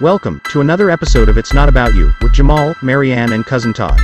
[0.00, 3.98] Welcome to another episode of It's Not About You with Jamal, Marianne, and Cousin Todd.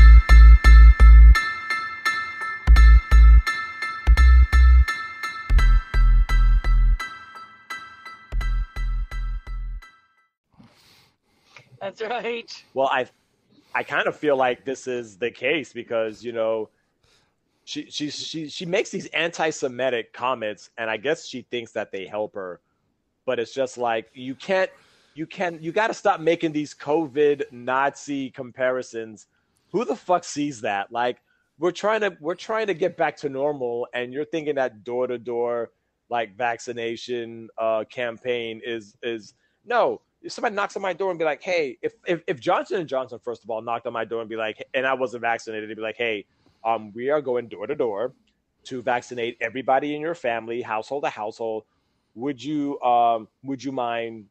[11.81, 12.65] That's right.
[12.75, 13.07] Well, I,
[13.73, 16.71] I kind of feel like this is the case because you know,
[17.67, 22.05] she she she she makes these anti-Semitic comments, and I guess she thinks that they
[22.05, 22.59] help her,
[23.27, 24.71] but it's just like you can't,
[25.15, 29.27] you can, you got to stop making these COVID Nazi comparisons.
[29.73, 30.93] Who the fuck sees that?
[30.93, 31.19] Like
[31.59, 35.07] we're trying to we're trying to get back to normal, and you're thinking that door
[35.07, 35.71] to door
[36.11, 39.35] like vaccination uh, campaign is is
[39.65, 42.81] no if somebody knocks on my door and be like, "Hey, if if, if Johnson
[42.81, 45.21] and Johnson first of all knocked on my door and be like, and I wasn't
[45.21, 46.25] vaccinated, they'd be like, "Hey,
[46.65, 48.15] um, we are going door to door
[48.65, 51.65] to vaccinate everybody in your family, household to household.
[52.15, 54.27] Would you um would you mind?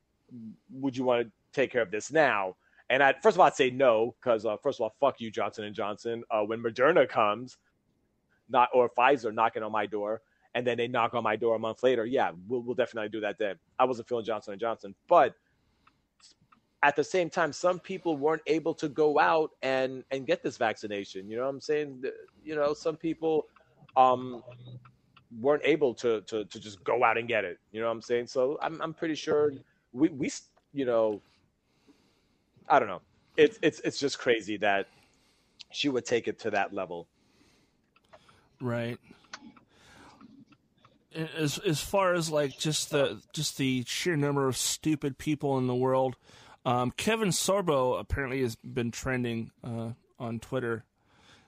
[0.72, 2.56] Would you want to take care of this now?"
[2.90, 5.32] And I first of all, I'd say no because uh, first of all, fuck you,
[5.32, 6.24] Johnson and Johnson.
[6.30, 7.58] Uh, when Moderna comes,
[8.50, 10.22] not or Pfizer knocking on my door,
[10.56, 13.22] and then they knock on my door a month later, yeah, we'll, we'll definitely do
[13.22, 13.56] that then.
[13.80, 15.36] I wasn't feeling Johnson and Johnson, but
[16.84, 20.58] at the same time, some people weren't able to go out and and get this
[20.58, 21.30] vaccination.
[21.30, 22.04] You know what I'm saying?
[22.44, 23.48] You know, some people
[23.96, 24.44] um
[25.40, 27.58] weren't able to to to just go out and get it.
[27.72, 28.28] You know what I'm saying?
[28.28, 29.54] So I'm I'm pretty sure
[29.94, 30.32] we we
[30.74, 31.22] you know
[32.68, 33.02] I don't know.
[33.38, 34.88] It's it's it's just crazy that
[35.72, 37.08] she would take it to that level.
[38.62, 38.98] Right.
[41.38, 45.68] As as far as like just the just the sheer number of stupid people in
[45.68, 46.16] the world,
[46.66, 50.86] um, Kevin Sorbo apparently has been trending uh, on Twitter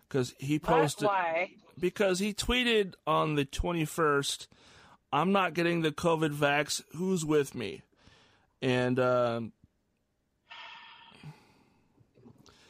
[0.08, 1.52] because he posted Why?
[1.80, 4.48] because he tweeted on the twenty first,
[5.12, 6.84] "I'm not getting the COVID vax.
[6.96, 7.82] Who's with me?"
[8.62, 9.52] And um,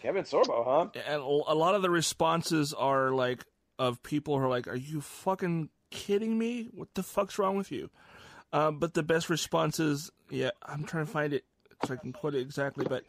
[0.01, 0.87] Kevin Sorbo, huh?
[1.07, 3.43] and a lot of the responses are like
[3.79, 6.69] of people who are like, "Are you fucking kidding me?
[6.73, 7.89] What the fuck's wrong with you?"
[8.53, 11.43] Um, but the best response is, yeah, I'm trying to find it
[11.85, 13.03] so I can quote it exactly, but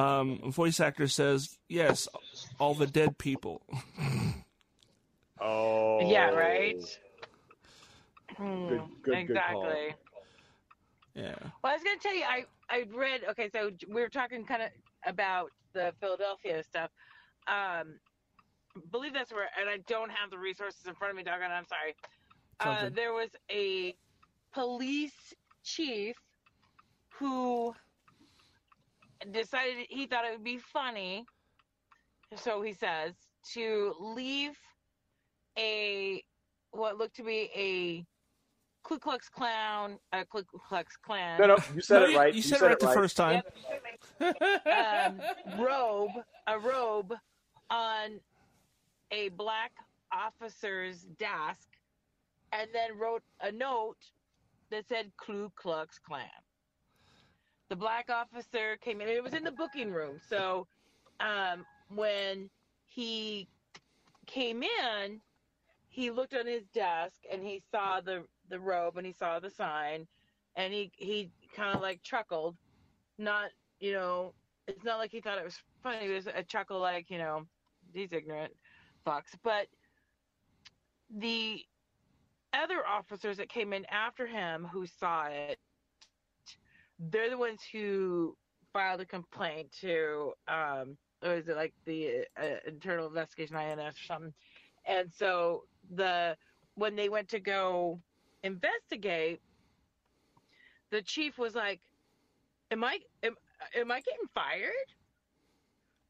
[0.00, 2.08] um, voice actor says, "Yes,
[2.58, 3.62] all the dead people."
[5.46, 6.76] Oh, Yeah, right.
[8.38, 9.66] Good- good- good call.
[9.66, 9.94] exactly.
[11.14, 13.22] Yeah, Well, I was going to tell you, I I read.
[13.30, 14.70] Okay, so we were talking kind of
[15.06, 16.90] about the Philadelphia stuff.
[17.46, 17.98] Um,
[18.90, 21.50] believe that's where, and I don't have the resources in front of me, doggone.
[21.50, 21.94] I'm sorry.
[22.60, 23.94] Uh, there was a
[24.52, 26.16] police chief
[27.18, 27.74] who
[29.30, 31.24] decided he thought it would be funny,
[32.36, 33.14] so he says,
[33.52, 34.52] to leave
[35.58, 36.22] a
[36.70, 38.04] what looked to be a
[38.84, 42.34] Ku Klux Klan, a Ku Klux Klan No, no, you said No, it you- right.
[42.34, 43.42] You, said, it right the first time.
[44.20, 45.20] um,
[45.58, 46.10] robe,
[46.46, 47.14] a robe
[47.70, 48.20] on
[49.10, 49.72] a black
[50.12, 51.68] officer's desk,
[52.52, 53.96] and then wrote a note
[54.70, 56.26] that said Ku Klux Klan.
[57.70, 59.08] The black officer came in.
[59.08, 60.20] It was in the booking room.
[60.28, 60.66] So
[61.20, 62.50] um, when
[62.86, 63.48] he
[64.26, 65.20] came in,
[65.94, 69.48] he looked on his desk and he saw the the robe and he saw the
[69.48, 70.08] sign,
[70.56, 72.56] and he he kind of like chuckled,
[73.16, 74.34] not you know,
[74.66, 76.06] it's not like he thought it was funny.
[76.06, 77.46] It was a chuckle like you know,
[77.92, 78.52] these ignorant
[79.06, 79.36] fucks.
[79.44, 79.68] But
[81.16, 81.64] the
[82.52, 85.60] other officers that came in after him who saw it,
[86.98, 88.36] they're the ones who
[88.72, 94.04] filed a complaint to, um, or is it like the uh, Internal Investigation INS or
[94.06, 94.34] something?
[94.86, 95.64] And so
[95.94, 96.36] the
[96.74, 98.00] when they went to go
[98.42, 99.40] investigate,
[100.90, 101.80] the chief was like,
[102.70, 103.34] "Am I am,
[103.76, 104.72] am I getting fired?"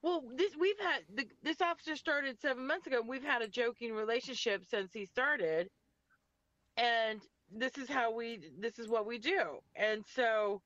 [0.02, 3.00] Well, this we've had the, this officer started seven months ago.
[3.00, 5.70] and We've had a joking relationship since he started,
[6.76, 9.60] and this is how we this is what we do.
[9.76, 10.60] And so,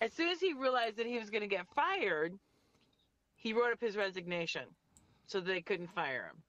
[0.00, 2.34] as soon as he realized that he was going to get fired,
[3.36, 4.64] he wrote up his resignation,
[5.26, 6.42] so they couldn't fire him.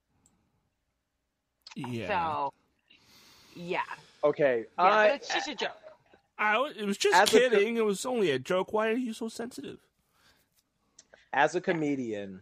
[1.75, 2.53] Yeah, So,
[3.55, 3.81] yeah,
[4.23, 5.71] Okay, yeah, I, but it's just a joke.
[6.37, 7.77] I, it was just As a co- kidding.
[7.77, 8.73] it was only a joke.
[8.73, 9.79] Why are you so sensitive?
[11.33, 12.41] as a comedian,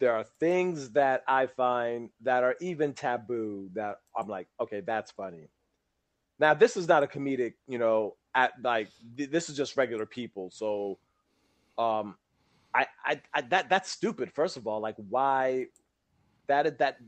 [0.00, 5.10] there are things that I find that are even taboo that I'm like, okay, that's
[5.12, 5.48] funny.
[6.38, 10.06] Now, this is not a comedic, you know, at like th- this is just regular
[10.06, 10.50] people.
[10.50, 10.98] So,
[11.78, 12.16] um,
[12.74, 14.32] I, I, I that that's stupid.
[14.32, 15.66] First of all, like why
[16.46, 16.98] that that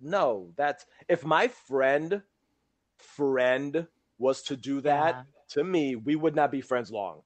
[0.00, 2.22] no, that's if my friend
[2.98, 3.86] friend
[4.18, 5.22] was to do that Yeah.
[5.48, 7.22] to me, we would not be friends long.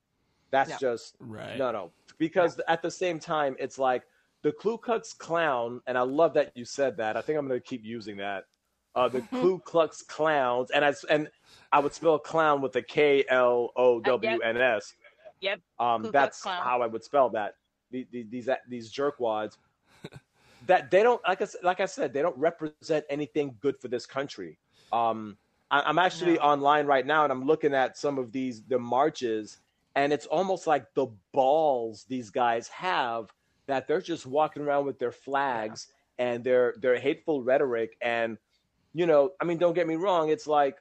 [0.50, 0.76] That's No.
[0.78, 1.58] just Right.
[1.58, 1.92] no, no.
[2.18, 4.06] Because at the same time, it's like
[4.42, 7.16] the Ku Klux Klan, and I love that you said that.
[7.16, 8.46] I think I'm going to keep using that.
[8.94, 11.30] Uh, the Ku Klux Clowns, and I and
[11.72, 14.94] I would spell clown with a K L O W N S.
[15.40, 15.60] Yep.
[15.78, 16.62] Um, Ku Klux that's Klan.
[16.62, 17.56] how I would spell that.
[17.90, 19.58] The- the- These these jerkwads
[20.66, 23.92] that they don't like I like I said they don't represent anything good for this
[23.92, 24.44] country.
[24.80, 25.30] Um,
[25.62, 26.38] I, I'm actually No.
[26.38, 29.58] online right now and I'm looking at some of these the marches
[29.94, 33.32] and it's almost like the balls these guys have
[33.66, 37.96] that they're just walking around with their flags and their their hateful rhetoric.
[38.00, 38.38] And
[38.92, 40.76] you know I mean don't get me wrong it's like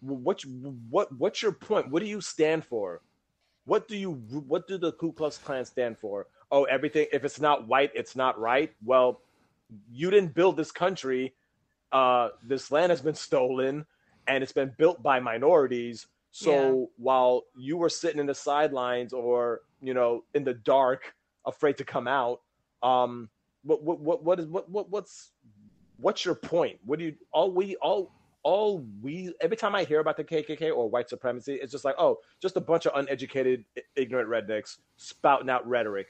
[0.00, 0.42] what
[0.90, 1.90] what what's your point?
[1.90, 3.02] What do you stand for?
[3.64, 7.40] What do you what do the Ku Klux Klan stand for oh everything if it's
[7.40, 8.72] not white it's not right.
[8.84, 9.22] Well
[9.90, 11.34] you didn't build this country
[11.92, 13.86] uh this land has been stolen
[14.28, 16.06] and it's been built by minorities.
[16.30, 16.86] So Yeah.
[16.98, 21.14] while you were sitting in the sidelines or you know in the dark
[21.46, 22.40] afraid to come out
[22.82, 23.28] um
[23.64, 25.32] what what what what is what, what what's
[25.98, 26.78] what's your point?
[26.84, 28.12] What do you all we all
[28.44, 31.94] all we every time i hear about the kkk or white supremacy it's just like
[31.98, 33.64] oh just a bunch of uneducated
[33.94, 36.08] ignorant rednecks spouting out rhetoric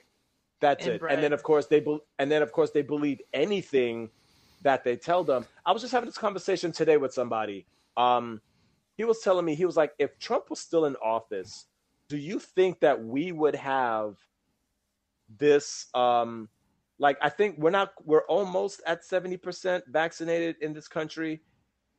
[0.63, 1.03] that's it.
[1.11, 4.09] And then of course they be, and then of course they believe anything
[4.63, 5.45] that they tell them.
[5.67, 7.67] I was just having this conversation today with somebody.
[7.99, 8.41] Um
[8.97, 11.67] he was telling me he was like if trump was still in office
[12.09, 14.17] do you think that we would have
[15.39, 16.49] this um
[16.99, 21.41] like i think we're not we're almost at 70% vaccinated in this country.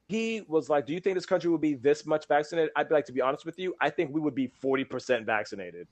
[0.07, 2.71] He was like do you think this country would be this much vaccinated?
[2.75, 5.87] I'd like to be honest with you i think we would be 40% vaccinated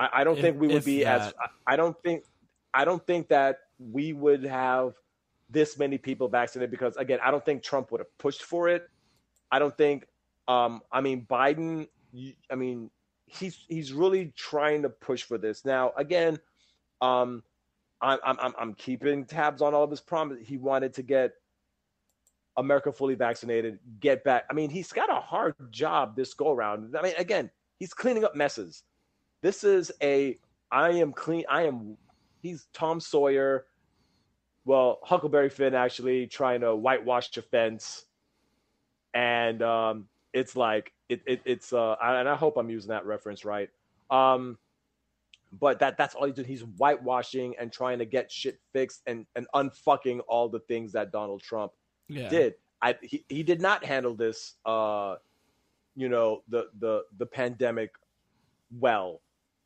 [0.00, 1.34] i, I don't If- think we would be as that.
[1.68, 2.24] I, I don't think
[2.74, 4.94] i don't think that we would have
[5.48, 8.88] this many people vaccinated because again i don't think trump would have pushed for it.
[9.52, 10.06] I don't think
[10.48, 11.88] um i mean biden
[12.50, 12.90] i mean
[13.26, 15.64] he's he's really trying to push for this.
[15.64, 16.38] Now again
[17.00, 17.42] um
[18.00, 21.32] i'm i'm i'm, I'm keeping tabs on all of his promises he wanted to get
[22.56, 24.44] america fully vaccinated get back.
[24.50, 26.94] I mean he's got a hard job this go around.
[26.96, 28.82] I mean again he's cleaning up messes
[29.42, 30.38] this is a
[30.70, 31.96] i am clean i am
[32.42, 33.66] he's tom sawyer.
[34.64, 38.04] Well huckleberry finn actually trying to whitewash the fence
[39.14, 43.44] and um it's like it, it it's uh and i hope i'm using that reference
[43.44, 43.70] right.
[44.10, 44.58] Um
[45.58, 49.26] but that that's all he's doing he's whitewashing and trying to get shit fixed and
[49.34, 51.72] and unfucking all the things that donald trump
[52.08, 52.28] Yeah.
[52.28, 52.54] did.
[52.82, 55.16] I he, he did not handle this uh
[55.96, 57.90] you know the the the pandemic
[58.78, 59.20] well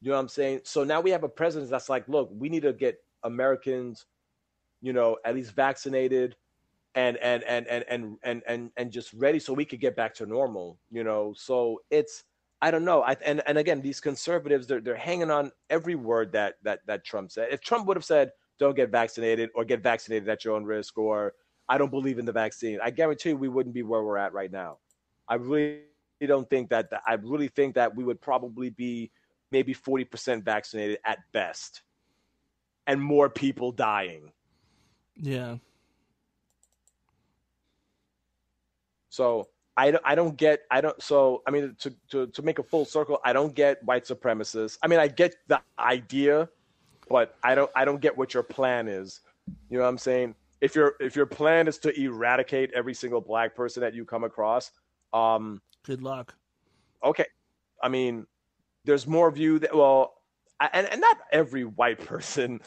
[0.04, 0.60] you know what i'm saying?
[0.64, 4.04] So now we have a president that's like look we need to get americans
[4.82, 6.36] you know at least vaccinated
[6.94, 10.14] and and and and and and and, and just ready so we could get back
[10.14, 11.32] to normal you know?
[11.36, 12.24] So it's
[12.60, 13.02] i don't know.
[13.02, 17.04] I, and and again these conservatives they're, they're hanging on every word that that that
[17.06, 17.48] trump said.
[17.50, 20.98] If trump would have said don't get vaccinated or get vaccinated at your own risk
[20.98, 21.32] or
[21.70, 24.34] i don't believe in the vaccine i guarantee you we wouldn't be where we're at
[24.34, 24.76] right now.
[25.26, 25.80] I really
[26.26, 29.10] don't think that i really think that we would probably be
[29.54, 31.82] maybe 40% vaccinated at best
[32.86, 34.32] and more people dying
[35.16, 35.56] Yeah.
[39.08, 42.58] So I don't, I don't get I don't so I mean to, to to make
[42.58, 44.78] a full circle I don't get white supremacists.
[44.82, 46.48] I mean I get the idea,
[47.08, 49.20] but I don't I don't get what your plan is.
[49.70, 50.34] You know what I'm saying?
[50.60, 54.24] If your if your plan is to eradicate every single black person that you come
[54.24, 54.70] across,
[55.12, 56.34] um Good luck.
[57.02, 57.26] okay.
[57.82, 58.26] I mean
[58.84, 60.14] there's more of you that well
[60.60, 62.60] and and not every white person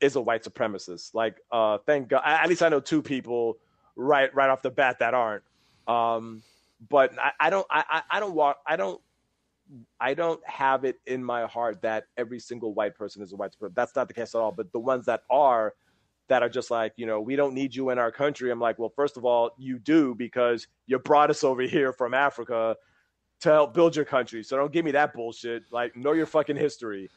[0.00, 1.14] is a white supremacist.
[1.14, 3.58] Like uh thank God at least I know two people
[3.96, 5.44] right right off the bat that aren't.
[5.86, 6.42] Um,
[6.88, 9.00] but I, I don't I, I- don't walk I don't
[10.00, 13.52] I don't have it in my heart that every single white person is a white
[13.52, 13.74] supremacist.
[13.74, 14.52] That's not the case at all.
[14.52, 15.74] But the ones that are
[16.28, 18.50] that are just like, you know, we don't need you in our country.
[18.50, 22.14] I'm like, well, first of all, you do because you brought us over here from
[22.14, 22.76] Africa
[23.40, 24.42] to help build your country.
[24.42, 25.64] So don't give me that bullshit.
[25.70, 27.10] Like, know your fucking history.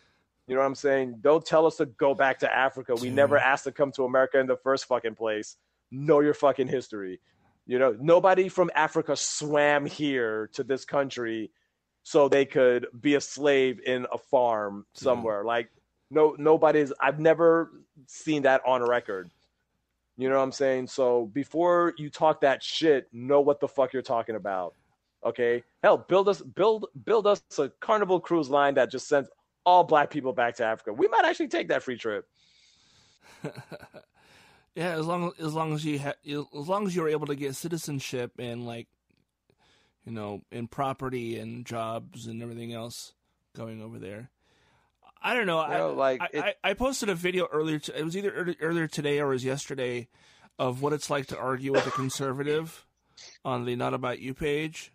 [0.47, 1.17] You know what I'm saying?
[1.21, 2.95] Don't tell us to go back to Africa.
[2.95, 3.15] We Yeah.
[3.15, 5.57] never asked to come to America in the first fucking place.
[5.91, 7.19] Know your fucking history.
[7.65, 11.51] You know, nobody from Africa swam here to this country
[12.03, 15.45] so they could be a slave in a farm somewhere.
[15.45, 15.69] Like,
[16.09, 16.91] no, nobody's.
[16.99, 17.71] I've never
[18.07, 19.29] seen that on record.
[20.17, 20.87] You know what I'm saying?
[20.87, 24.75] So before you talk that shit, know what the fuck you're talking about.
[25.25, 25.63] Okay?
[25.81, 29.29] Hell, build us, build, build us a Carnival cruise line that just sends
[29.65, 30.91] all black people back to Africa.
[30.93, 32.25] We might actually take that free trip.
[34.75, 37.55] Yeah, as long as long as you ha- as long as you're able to get
[37.55, 38.87] citizenship and like,
[40.03, 43.13] you know, and property and jobs and everything else.
[43.55, 44.31] going over there.
[45.21, 45.61] I don't know.
[45.63, 47.77] You know, I, like, I, it- I, I posted a video earlier.
[47.77, 50.07] T- it was either early, earlier today or it was yesterday
[50.57, 52.83] of what it's like to argue with a conservative
[53.45, 54.91] on the Not About You page,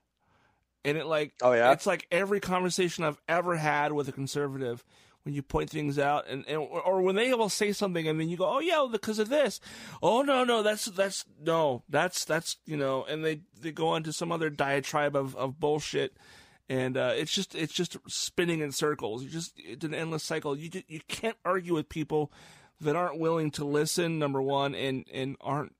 [0.84, 1.72] and it like Oh, yeah?
[1.72, 4.84] it's like every conversation I've ever had with a conservative
[5.24, 8.28] when you point things out and, and or when they will say something and then
[8.28, 9.60] you go oh yeah well, because of this.
[10.02, 14.02] Oh no no that's that's no that's that's you know and they they go on
[14.04, 16.16] to some other diatribe of, of bullshit.
[16.70, 19.22] And uh, it's just it's just spinning in circles.
[19.22, 20.56] You just it's an endless cycle.
[20.56, 22.30] You you can't argue with people
[22.80, 25.74] that aren't willing to listen number one and and aren't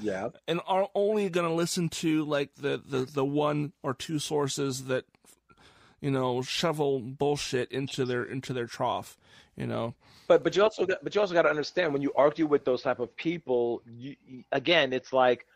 [0.00, 0.28] Yeah.
[0.46, 4.84] and are only going to listen to like the, the the one or two sources
[4.84, 5.04] that
[6.00, 9.16] you know shovel bullshit into their into their trough
[9.56, 9.94] you know
[10.28, 12.64] But but you also got, but you also got to understand when you argue with
[12.64, 14.16] those type of people, you,
[14.52, 15.46] again, it's like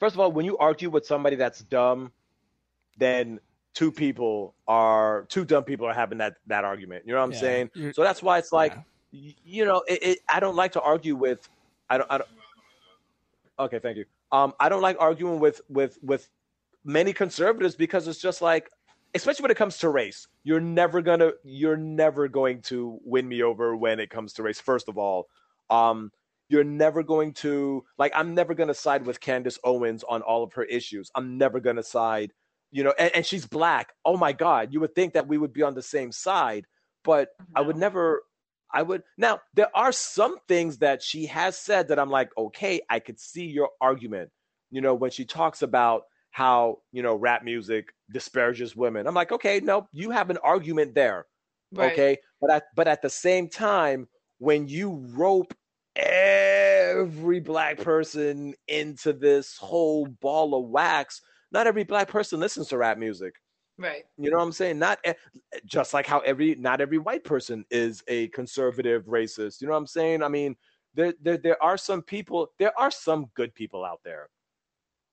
[0.00, 2.12] first of all, when you argue with somebody that's dumb,
[2.98, 3.38] then
[3.74, 7.04] two people are two dumb people are having that that argument.
[7.06, 7.70] You know what I'm Yeah, saying?
[7.92, 8.74] So that's why it's like
[9.12, 9.32] Yeah.
[9.44, 11.48] you know, it, it, I don't like to argue with
[11.88, 12.28] I don't I don't
[13.58, 14.04] Okay, thank you.
[14.32, 16.28] Um I don't like arguing with with with
[16.84, 18.70] many conservatives because it's just like
[19.14, 23.42] especially when it comes to race you're never gonna you're never going to win me
[23.42, 25.28] over when it comes to race first of all.
[25.70, 26.10] Um
[26.48, 30.42] you're never going to like i'm never going to side with candace owens on all
[30.42, 31.10] of her issues.
[31.14, 32.32] I'm never going to side
[32.70, 33.94] you know and, and she's black.
[34.04, 36.66] Oh my god you would think that we would be on the same side
[37.04, 38.22] but i would never
[38.72, 42.80] i would now there are some things that she has said that i'm like okay
[42.90, 44.30] i could see your argument
[44.70, 49.06] you know when she talks about how you know rap music disparages women.
[49.06, 51.26] I'm like okay no you have an argument there
[51.72, 51.92] Right.
[51.92, 52.18] okay?
[52.40, 54.06] But at but at the same time
[54.38, 55.54] when you rope
[55.96, 62.76] every black person into this whole ball of wax not every black person listens to
[62.76, 63.34] rap music
[63.78, 64.04] Right.
[64.16, 64.78] you know what i'm saying?
[64.78, 65.04] Not
[65.66, 69.80] just like how every not every white person is a conservative racist you know what
[69.80, 70.22] i'm saying?
[70.22, 70.56] I mean
[70.94, 74.28] there there, there are some people there are some good people out there.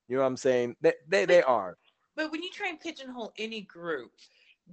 [0.08, 0.76] You know what i'm saying?
[0.82, 1.78] They they, they are.
[2.16, 4.12] But when you try and pigeonhole any group,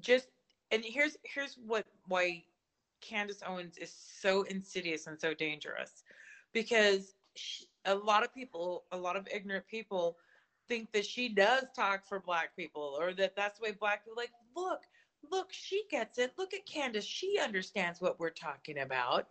[0.01, 0.29] just
[0.71, 2.45] and here's here's what why
[3.01, 6.05] Candace Owens is so insidious and so dangerous,
[6.53, 10.17] because she, a lot of people, a lot of ignorant people,
[10.71, 14.17] think that she does talk for black people or that that's the way black people
[14.17, 14.83] like look
[15.31, 16.33] look she gets it.
[16.39, 17.05] Look at Candace.
[17.05, 19.27] She understands what we're talking about.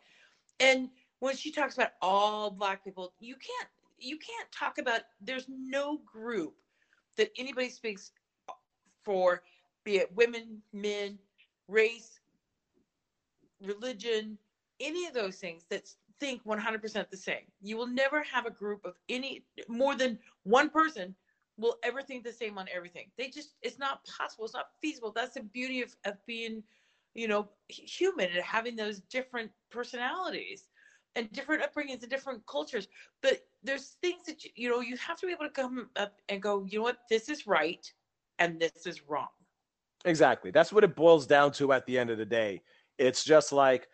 [0.59, 5.45] And when she talks about all black people you can't you can't talk about there's
[5.49, 6.53] no group
[7.17, 8.11] that anybody speaks
[9.03, 9.41] for,
[9.85, 11.17] be it women, men,
[11.67, 12.19] race,
[13.61, 14.37] religion,
[14.79, 17.43] any of those things that think 100% the same.
[17.61, 21.15] You will never have a group of any more than one person
[21.59, 23.11] will ever think the same on everything.
[23.17, 24.45] They just it's not possible.
[24.45, 25.11] It's not feasible.
[25.15, 26.63] That's the beauty of, of being,
[27.13, 30.69] you know, human and having those different personalities
[31.15, 32.87] and different upbringings and different cultures.
[33.21, 36.13] But there's things that you, you know you have to be able to come up
[36.29, 37.85] and go, you know what, this is right
[38.39, 39.27] and this is wrong.
[40.05, 40.51] Exactly.
[40.51, 42.61] That's what it boils down to at the end of the day.
[42.97, 43.87] It's just like,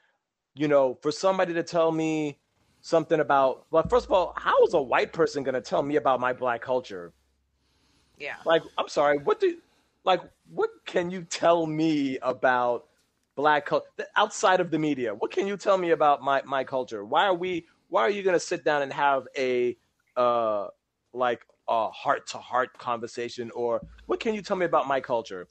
[0.55, 2.39] you know, for somebody to tell me
[2.81, 5.95] something about, well, first of all, how is a white person going to tell me
[5.95, 7.11] about my black culture?
[8.17, 8.35] Yeah.
[8.45, 9.57] Like, I'm sorry, what do,
[10.03, 10.21] like,
[10.53, 12.85] what can you tell me about
[13.35, 15.13] black culture outside of the media?
[15.13, 17.03] What can you tell me about my, my culture?
[17.03, 19.75] Why are we, why are you going to sit down and have a,
[20.15, 20.67] uh,
[21.13, 23.51] like a heart to heart conversation?
[23.51, 25.47] Or what can you tell me about my culture?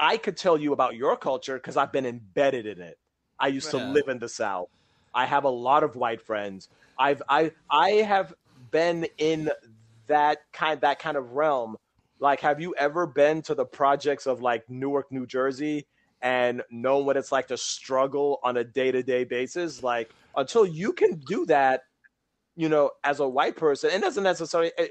[0.00, 2.98] I could tell you about your culture because I've been embedded in it.
[3.38, 4.68] I used to live in the South.
[5.14, 6.68] I have a lot of white friends.
[6.98, 8.34] I've I I have
[8.70, 9.50] been in
[10.06, 11.76] that kind that kind of realm.
[12.20, 15.86] Like, have you ever been to the projects of like Newark, New Jersey,
[16.20, 19.82] and known what it's like to struggle on a day to day basis?
[19.82, 21.82] Like, until you can do that,
[22.56, 24.88] you know, as a white person, and doesn't necessarily, eh,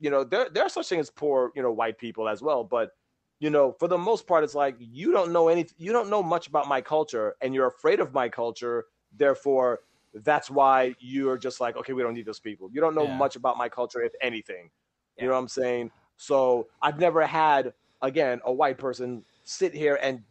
[0.00, 2.64] you know, there there are such things as poor, you know, white people as well,
[2.64, 2.90] but
[3.38, 6.22] you know, for the most part, it's like you don't know any, you don't know
[6.22, 8.86] much about my culture, and you're afraid of my culture.
[9.14, 9.80] Therefore,
[10.14, 12.70] that's why you're just like, okay, we don't need those people.
[12.72, 13.18] You don't know Yeah.
[13.18, 14.70] much about my culture, if anything.
[15.16, 15.24] Yeah.
[15.24, 15.90] You know what I'm saying?
[16.16, 20.22] So I've never had, again, a white person sit here and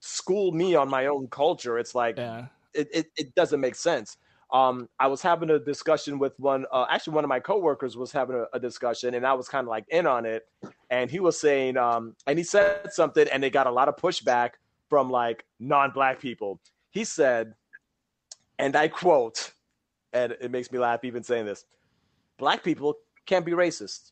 [0.00, 1.78] school me on my own culture.
[1.78, 4.16] It's like yeah it, it, it doesn't make sense.
[4.52, 8.10] Um, I was having a discussion with one, uh, actually, one of my coworkers was
[8.10, 10.48] having a, a discussion, and I was kind of like in on it.
[10.90, 13.96] And he was saying, um, and he said something, and they got a lot of
[13.96, 14.50] pushback
[14.88, 16.60] from like non black people.
[16.90, 17.54] He said,
[18.58, 19.52] and I quote,
[20.12, 21.64] and it makes me laugh even saying this
[22.36, 24.10] black people can't be racist.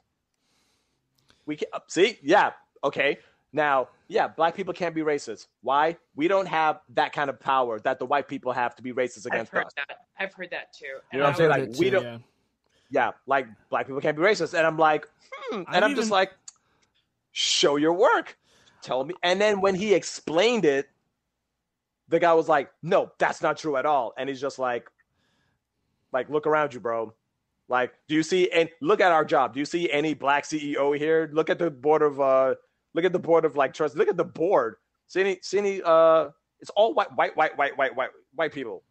[1.48, 2.52] We can see, yeah,
[2.84, 3.18] okay.
[3.54, 5.46] Now, yeah, black people can't be racist.
[5.62, 5.96] Why?
[6.14, 9.24] We don't have that kind of power that the white people have to be racist
[9.24, 9.72] against I've against heard us.
[9.88, 9.96] that.
[10.18, 10.84] I've heard that too.
[11.10, 11.50] You know what I'm saying?
[11.50, 12.18] Like, we too, don't- yeah.
[12.90, 14.52] Yeah, like black people can't be racist.
[14.52, 15.56] And I'm like, hmm.
[15.56, 16.32] And I've I'm just like,
[17.32, 18.38] show your work.
[18.82, 19.14] Tell me.
[19.22, 20.88] And then when he explained it,
[22.08, 24.14] the guy was like, no, that's not true at all.
[24.16, 24.88] And he's just like,
[26.12, 27.12] like, look around you, bro.
[27.68, 29.52] Like, do you see and look at our job?
[29.52, 31.28] Do you see any black CEO here?
[31.32, 32.54] Look at the board of uh
[32.94, 33.96] look at the board of like trust.
[33.96, 34.76] Look at the board.
[35.06, 38.82] See any see any uh it's all white white white white white white white people.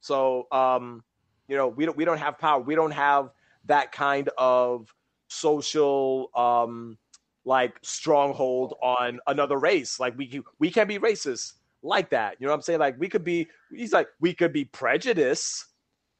[0.00, 1.02] So um
[1.48, 2.60] you know, we don't we don't have power.
[2.60, 3.30] We don't have
[3.64, 4.92] that kind of
[5.28, 6.98] social um
[7.46, 9.98] like stronghold on another race.
[9.98, 12.36] Like we can, we can be racist like that.
[12.38, 12.80] You know what I'm saying?
[12.80, 15.66] Like we could be he's like we could be prejudiced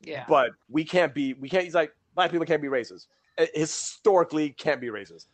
[0.02, 0.24] yeah.
[0.28, 3.06] but we can't be we can't he's like black people can't be racist.
[3.38, 5.26] Uh, historically can't be racist.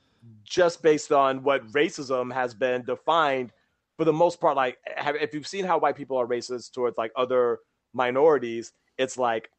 [0.44, 3.52] Just based on what racism has been defined
[3.96, 6.96] for the most part like have, if you've seen how white people are racist towards
[6.98, 7.58] like other
[7.92, 9.50] minorities it's like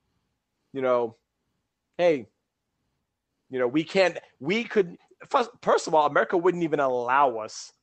[0.73, 1.15] you know
[1.99, 2.25] hey
[3.51, 4.97] you know we can't we could
[5.29, 7.73] first, first of all america wouldn't even allow us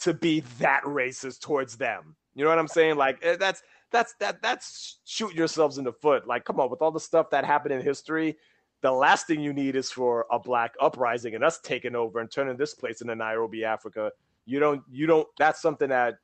[0.00, 2.16] to be that racist towards them.
[2.34, 2.96] You know what i'm saying?
[2.96, 6.26] Like eh, that's that's that that's shooting yourselves in the foot.
[6.26, 8.36] Like, come on, with all the stuff that happened in history,
[8.80, 12.30] the last thing you need is for a black uprising and us taking over and
[12.30, 14.12] turning this place into Nairobi, Africa.
[14.46, 16.18] You don't you don't that's something that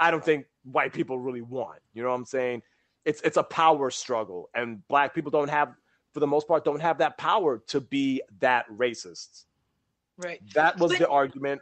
[0.00, 1.80] I don't think white people really want.
[1.94, 2.62] You know what I'm saying?
[3.04, 5.74] It's it's a power struggle and black people don't have
[6.14, 9.44] for the most part don't have that power to be that racist.
[10.18, 10.40] right.
[10.54, 11.60] That was But- the argument.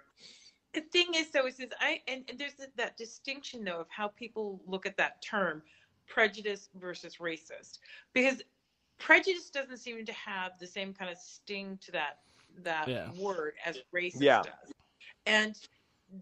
[0.73, 4.07] The thing is, though, is this, I and, and there's that distinction though of how
[4.07, 5.63] people look at that term,
[6.07, 7.81] prejudice versus racist,
[8.13, 8.41] because
[9.01, 12.19] prejudice doesn't seem to have the same kind of sting to that
[12.59, 13.11] that Yeah.
[13.13, 14.43] word as racist Yeah.
[14.43, 14.73] does,
[15.27, 15.57] and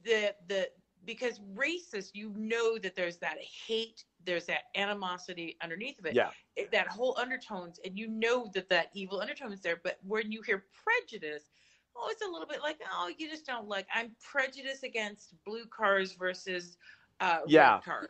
[0.04, 0.70] the the
[1.04, 6.30] because racist, you know that there's that hate, there's that animosity underneath of it, Yeah.
[6.56, 9.76] it- that whole undertones, and you know that that evil undertone is there.
[9.76, 11.50] But when you hear prejudice,
[11.96, 13.86] oh, it's a little bit like, oh, you just don't like.
[13.94, 16.76] I'm prejudiced against blue cars versus
[17.20, 17.74] uh, Yeah.
[17.76, 18.08] red cars.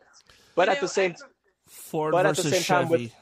[0.55, 1.15] But You at the same
[1.67, 3.15] Ford But at the versus same time, with- Chevy.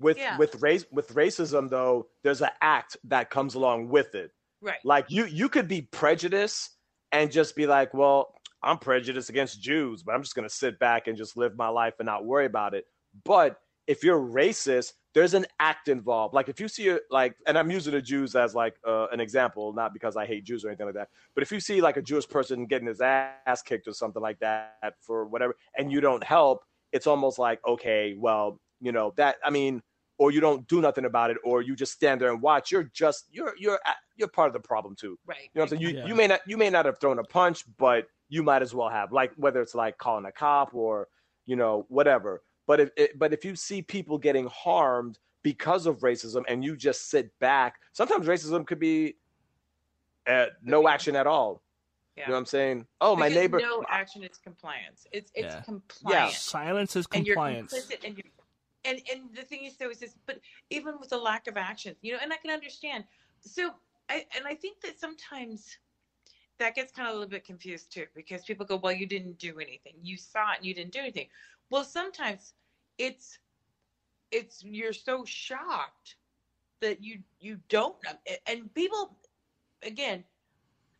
[0.00, 0.36] With Yeah.
[0.38, 4.32] with race with racism though, there's an act that comes along with it.
[4.60, 6.70] right, Like you you could be prejudiced
[7.12, 11.06] and just be like, well, I'm prejudiced against Jews, but I'm just gonna sit back
[11.06, 12.86] and just live my life and not worry about it.
[13.24, 16.34] But if you're racist, there's an act involved.
[16.34, 19.18] Like if you see a, like, and I'm using the Jews as like uh, an
[19.20, 21.08] example, not because I hate Jews or anything like that.
[21.34, 24.38] But if you see like a Jewish person getting his ass kicked or something like
[24.40, 29.36] that for whatever, and you don't help, it's almost like okay, well, you know that.
[29.42, 29.82] I mean,
[30.18, 32.70] or you don't do nothing about it, or you just stand there and watch.
[32.70, 33.78] You're just you're you're
[34.16, 35.18] you're part of the problem too.
[35.26, 35.38] right.
[35.42, 35.82] You know what I'm saying?
[35.82, 36.06] You Yeah.
[36.06, 38.88] you may not you may not have thrown a punch, but you might as well
[38.90, 39.12] have.
[39.12, 41.08] Like whether it's like calling a cop or
[41.46, 42.42] you know whatever.
[42.66, 46.76] But if it, but if you see people getting harmed because of racism and you
[46.76, 49.14] just sit back, sometimes racism could be
[50.26, 51.62] uh, no action at all.
[52.16, 52.24] Yeah.
[52.24, 52.86] You know what I'm saying?
[53.00, 53.60] Oh, my neighbor.
[53.60, 55.06] No action is compliance.
[55.12, 55.60] It's it's Yeah.
[55.62, 56.38] compliance.
[56.38, 57.14] Silence is compliance.
[57.16, 57.72] and you're compliance.
[57.74, 58.22] complicit and you
[58.88, 61.96] and and the thing is though is this but even with the lack of action
[62.02, 63.04] you know and i can understand.
[63.40, 63.74] So
[64.10, 65.78] i and i think that sometimes
[66.58, 69.38] that gets kind of a little bit confused too because people go well you didn't
[69.38, 69.94] do anything.
[70.02, 71.28] You saw it and you didn't do anything.
[71.70, 72.54] Well sometimes
[72.98, 73.38] it's
[74.32, 76.16] it's you're so shocked
[76.80, 77.96] that you you don't
[78.46, 79.18] and people
[79.82, 80.24] again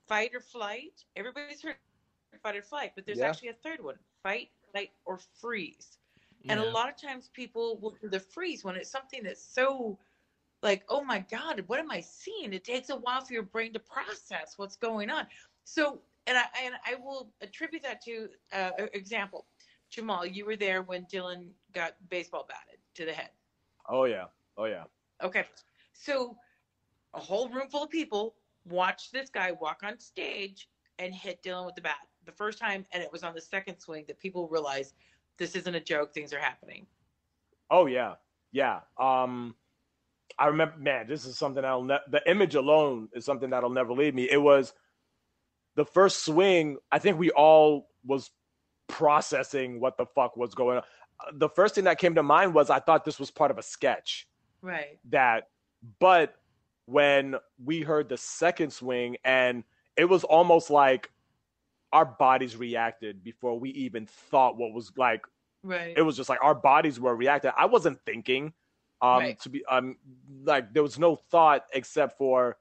[0.09, 1.79] fight or flight everybody's heard
[2.42, 3.29] fight or flight but there's Yeah.
[3.29, 5.98] actually a third one fight flight or freeze
[6.48, 9.98] and a lot of times people will do the freeze when it's something that's so
[10.62, 12.53] like, oh my God, what am I seeing?
[12.53, 15.27] It takes a while for your brain to process what's going on.
[15.64, 19.46] So, and I and I will attribute that to uh, example.
[19.90, 23.31] Jamal, you were there when Dylan got baseball batted to the head.
[23.88, 24.24] Oh yeah.
[24.57, 24.85] Oh yeah.
[25.22, 25.44] Okay.
[25.92, 26.37] So
[27.14, 28.35] a whole room full of people
[28.68, 32.85] watched this guy walk on stage and hit Dylan with the bat the first time,
[32.92, 34.94] and it was on the second swing that people realized
[35.38, 36.87] this isn't a joke, things are happening.
[37.70, 38.14] Oh yeah,
[38.53, 38.81] yeah.
[38.98, 39.55] Um,
[40.38, 41.07] I remember, man.
[41.09, 44.29] This is something I'll ne- the image alone is something that'll never leave me.
[44.31, 44.72] It was
[45.77, 46.79] the first swing.
[46.90, 48.31] I think we all was
[48.88, 50.83] processing what the fuck was going on.
[51.35, 53.62] The first thing that came to mind was I thought this was part of a
[53.62, 54.29] sketch.
[54.62, 54.98] Right.
[55.11, 55.48] That,
[55.98, 56.35] but
[56.87, 59.64] when we heard the second swing, and
[59.96, 61.11] it was almost like
[61.92, 65.24] our bodies reacted before we even thought what was like
[65.62, 65.94] Right.
[65.96, 67.51] it was just like our bodies were reacting.
[67.57, 68.53] I wasn't thinking.
[69.01, 69.40] Um Right.
[69.40, 69.96] to be um
[70.44, 72.57] like there was no thought except for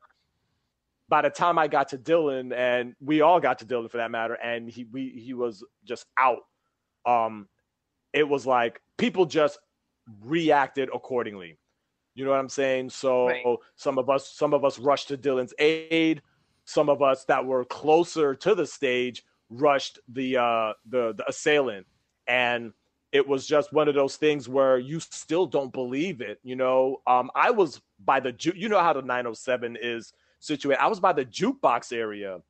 [1.10, 4.12] by the time I got to Dylan, and we all got to Dylan for that
[4.12, 6.40] matter, and he we he was just out.
[7.06, 7.48] Um,
[8.14, 9.58] it was like people just
[10.22, 11.58] reacted accordingly.
[12.14, 12.90] You know what I'm saying?
[12.90, 13.46] So Right.
[13.76, 16.22] some of us some of us rushed to Dylan's aid.
[16.68, 21.88] Some of us that were closer to the stage rushed the uh the the assailant.
[22.28, 22.74] And
[23.14, 27.02] it was just one of those things where you still don't believe it you know?
[27.08, 30.82] Um i was by the ju- you know how the 907 is situated.
[30.82, 32.42] I was by the jukebox area.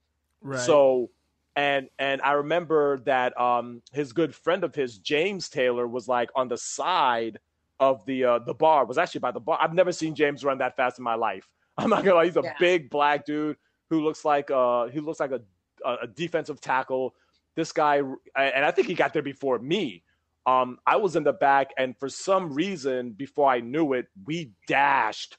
[0.41, 0.59] Right.
[0.59, 1.11] so
[1.55, 6.29] and and i remember that um his good friend of his james taylor was like
[6.35, 7.39] on the side
[7.79, 9.59] of the uh the bar was actually by the bar.
[9.61, 11.47] I've never seen james run that fast in my life.
[11.77, 12.53] I'm not gonna lie he's a Yeah.
[12.59, 13.57] big black dude
[13.89, 15.41] who looks like uh he looks like a
[15.85, 17.13] a, defensive tackle.
[17.55, 17.97] This guy
[18.35, 20.03] and i think he got there before me.
[20.45, 24.51] Um i was in the back and for some reason before i knew it we
[24.67, 25.37] dashed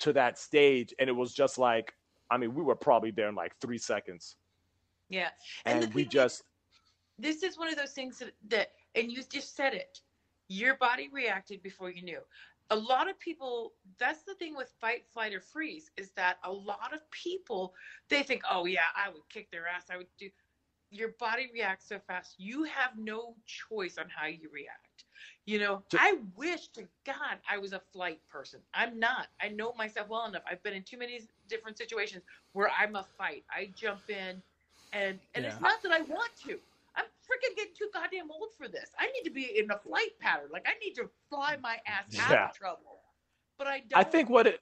[0.00, 1.92] to that stage and it was just like
[2.30, 4.36] i mean we were probably there in like three seconds.
[5.08, 5.30] Yeah.
[5.64, 6.42] and, the we just
[7.18, 10.00] this is one of those things that, that and you just said it.
[10.48, 12.20] Your body reacted before you knew
[12.70, 16.52] a lot of people that's the thing with fight flight or freeze is that a
[16.52, 17.74] lot of people
[18.08, 19.84] they think oh yeah i would kick their ass.
[19.90, 20.28] I would do
[20.90, 22.34] your body reacts so fast.
[22.38, 25.04] You have no choice on how you react.
[25.46, 28.60] You know Ju- i wish to god i was a flight person.
[28.74, 29.28] I'm not.
[29.40, 30.42] I know myself well enough.
[30.50, 33.44] I've been in too many different situations where i'm a fight.
[33.50, 34.42] I jump in
[34.92, 36.58] and and it's not that i want to
[37.28, 40.48] freaking getting too goddamn old for this i need to be in a flight pattern
[40.52, 42.48] like i need to fly my ass out Yeah.
[42.48, 43.00] of trouble
[43.58, 44.60] but i don't I think what it,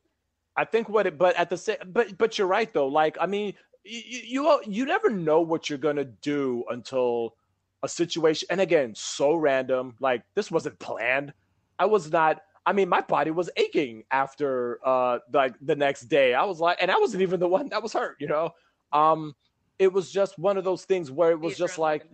[0.56, 2.88] I think what it, but at the same, but but you're right though.
[2.88, 4.00] Like I mean, you
[4.44, 7.34] you, you never know what you're gonna do until
[7.82, 8.48] a situation.
[8.50, 9.96] And again, so random.
[10.00, 11.32] Like this wasn't planned.
[11.78, 12.40] I was not.
[12.64, 16.32] I mean, my body was aching after uh like the next day.
[16.34, 18.16] I was like, and I wasn't even the one that was hurt.
[18.18, 18.50] You know,
[18.92, 19.34] um,
[19.78, 22.06] it was just one of those things where it was just like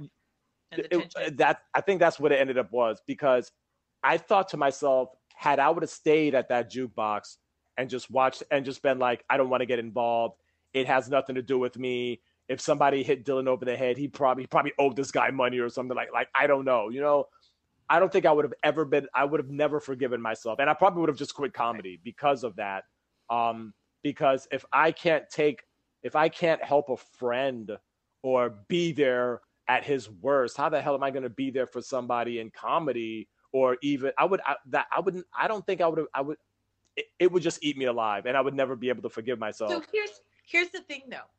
[0.72, 3.52] and the it- that I think that's what it ended up was because
[4.02, 7.36] I thought to myself, had I would have stayed at that jukebox
[7.76, 10.36] and just watched and just been like, I don't want to get involved.
[10.72, 12.20] It has nothing to do with me.
[12.48, 15.58] If somebody hit Dylan over the head, he probably he probably owed this guy money
[15.58, 16.88] or something like like I don't know.
[16.88, 17.28] You know,
[17.88, 19.06] I don't think I would have ever been.
[19.14, 22.44] I would have never forgiven myself, and I probably would have just quit comedy because
[22.44, 22.84] of that.
[23.30, 25.62] Um, because if I can't take,
[26.02, 27.70] if I can't help a friend
[28.22, 29.40] or be there
[29.72, 32.50] at his worst, how the hell am I going to be there for somebody in
[32.50, 36.20] comedy or even I would I, that I wouldn't I don't think I would I
[36.20, 36.36] would
[36.94, 39.38] it, it would just eat me alive and I would never be able to forgive
[39.38, 39.70] myself.
[39.70, 41.30] So here's here's the thing though.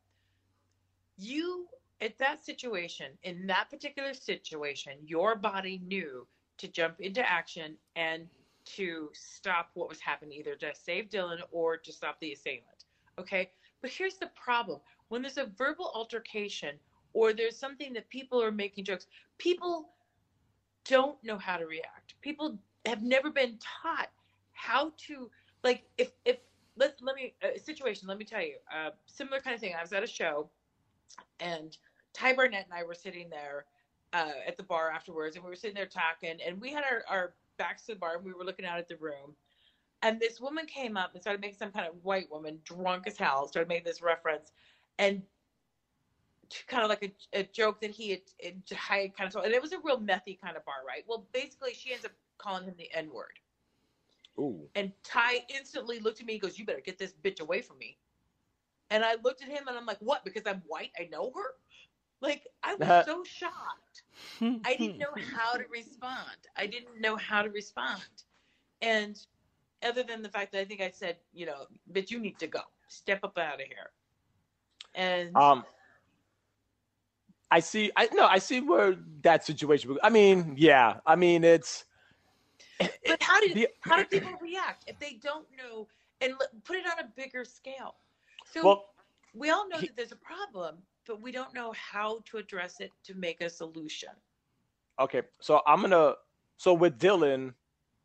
[1.15, 1.67] You
[2.01, 6.25] at that situation, in that particular situation, your body knew
[6.57, 8.27] to jump into action and
[8.65, 12.85] to stop what was happening, either to save Dylan or to stop the assailant.
[13.19, 13.51] Okay.
[13.81, 16.79] But here's the problem when there's a verbal altercation
[17.13, 19.89] or there's something that people are making jokes, people
[20.85, 22.15] don't know how to react.
[22.21, 24.09] People have never been taught
[24.51, 25.29] how to,
[25.63, 26.37] like, if, if,
[26.75, 29.73] let, let me a situation let me tell you uh, similar kind of thing.
[29.77, 30.49] I was at a show
[31.39, 31.77] and
[32.13, 33.65] ty barnett and i were sitting there
[34.13, 37.03] uh, at the bar afterwards and we were sitting there talking and we had our,
[37.09, 39.35] our backs to the bar and we were looking out at the room.
[40.01, 43.17] And this woman came up and started making some kind of white woman drunk as
[43.17, 44.51] hell started making this reference
[44.99, 45.21] and
[46.67, 48.21] kind of like a, a joke that he had,
[48.75, 51.27] had kind of told and it was a real methy kind of bar right well
[51.33, 53.39] basically she ends up calling him the n-word
[54.39, 54.69] Ooh.
[54.75, 57.77] and Ty instantly looked at me and goes, You better get this bitch away from
[57.77, 57.97] me.
[58.89, 60.23] And I looked at him and I'm like, What?
[60.23, 60.91] Because I'm white?
[60.99, 61.55] I know her?
[62.21, 64.03] Like, I was so shocked.
[64.65, 66.37] I didn't know how to respond.
[66.55, 68.01] I didn't know how to respond.
[68.81, 69.19] And
[69.83, 72.47] other than the fact that I think I said, you know, but you need to
[72.47, 72.61] go.
[72.87, 73.91] Step up out of here.
[74.95, 75.65] And Um
[77.57, 80.99] I see I no, I see where that situation I mean, yeah.
[81.05, 81.85] I mean it's
[82.79, 85.87] but how did the- how do people react if they don't know
[86.21, 87.95] and put it on a bigger scale?
[88.51, 88.79] So well
[89.33, 92.91] we all know that there's a problem, but we don't know how to address it
[93.03, 94.09] to make a solution.
[94.99, 96.13] Okay, so I'm gonna.
[96.57, 97.53] So with Dylan,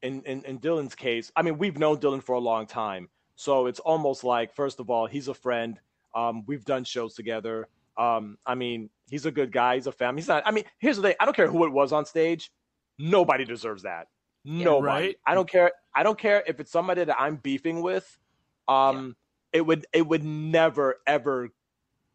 [0.02, 3.66] in, in in Dylan's case, I mean, we've known Dylan for a long time, so
[3.66, 5.78] it's almost like, first of all, he's a friend.
[6.14, 7.68] Um, we've done shows together.
[7.98, 9.76] Um, I mean, he's a good guy.
[9.76, 10.20] He's a family.
[10.22, 10.42] He's not.
[10.46, 11.14] I mean, here's the thing.
[11.20, 12.50] I don't care who it was on stage.
[12.98, 14.06] Nobody deserves that.
[14.44, 15.06] Nobody.
[15.06, 15.16] Right.
[15.26, 15.72] I don't care.
[15.94, 18.18] I don't care if it's somebody that I'm beefing with.
[18.66, 19.16] Um,
[19.52, 21.48] it would it would never ever.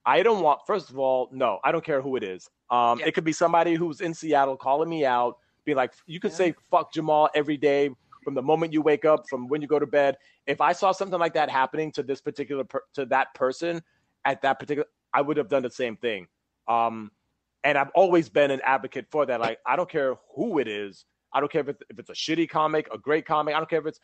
[0.05, 0.61] I don't want.
[0.67, 1.59] First of all, no.
[1.63, 2.49] I don't care who it is.
[2.69, 3.07] Um, Yeah.
[3.07, 6.37] it could be somebody who's in Seattle calling me out, be like, you could Yeah.
[6.37, 7.89] say fuck Jamal every day,
[8.23, 10.17] from the moment you wake up, from when you go to bed.
[10.45, 13.81] If I saw something like that happening to this particular per- to that person
[14.25, 16.27] at that particular, I would have done the same thing.
[16.67, 17.11] Um,
[17.63, 19.39] and I've always been an advocate for that.
[19.39, 21.05] Like I don't care who it is.
[21.33, 23.55] I don't care if it's, if it's a shitty comic, a great comic.
[23.55, 23.99] I don't care if it's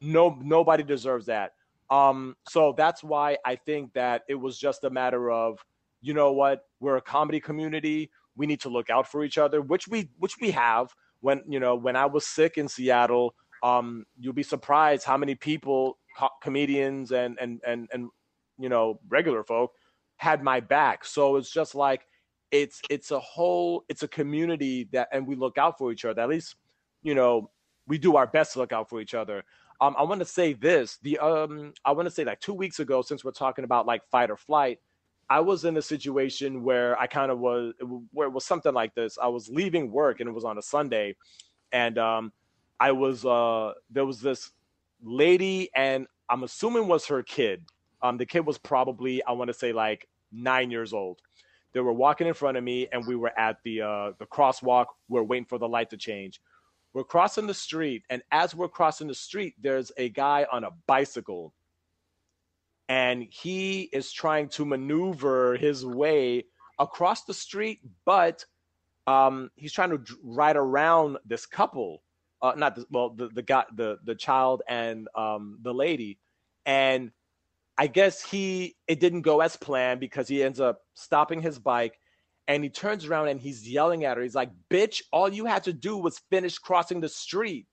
[0.00, 1.52] no nobody deserves that.
[1.90, 5.64] Um, so that's why I think that it was just a matter of,
[6.00, 8.10] you know what, we're a comedy community.
[8.36, 10.88] We need to look out for each other, which we which we have.
[11.20, 15.34] When you know when I was sick in Seattle, um, you'll be surprised how many
[15.34, 18.10] people, co- comedians and and and and
[18.58, 19.72] you know regular folk,
[20.16, 21.04] had my back.
[21.04, 22.06] So it's just like
[22.50, 26.22] it's it's a whole it's a community that and we look out for each other.
[26.22, 26.56] At least
[27.02, 27.50] you know
[27.86, 29.44] we do our best to look out for each other.
[29.80, 30.98] Um, I want to say this.
[31.02, 34.02] The um, I want to say like two weeks ago, since we're talking about like
[34.10, 34.80] fight or flight,
[35.28, 37.74] I was in a situation where I kind of was
[38.12, 39.18] where it was something like this.
[39.22, 41.16] I was leaving work and it was on a Sunday,
[41.72, 42.32] and um,
[42.80, 44.50] I was uh, there was this
[45.02, 47.64] lady and I'm assuming was her kid.
[48.06, 51.20] Um, the kid was probably I want to say like nine years old.
[51.72, 54.86] They were walking in front of me, and we were at the uh, the crosswalk.
[55.08, 56.40] We're waiting for the light to change.
[56.92, 60.70] We're crossing the street, and as we're crossing the street, there's a guy on a
[60.86, 61.52] bicycle,
[62.88, 66.44] and he is trying to maneuver his way
[66.78, 68.44] across the street, but
[69.06, 72.02] um, he's trying to ride around this couple.
[72.40, 76.18] Uh, not the, well, the the guy, the the child, and um, the lady,
[76.64, 77.10] and
[77.78, 81.98] I guess he it didn't go as planned because he ends up stopping his bike
[82.48, 84.22] and he turns around and he's yelling at her.
[84.22, 87.66] He's like, "Bitch, all you had to do was finish crossing the street."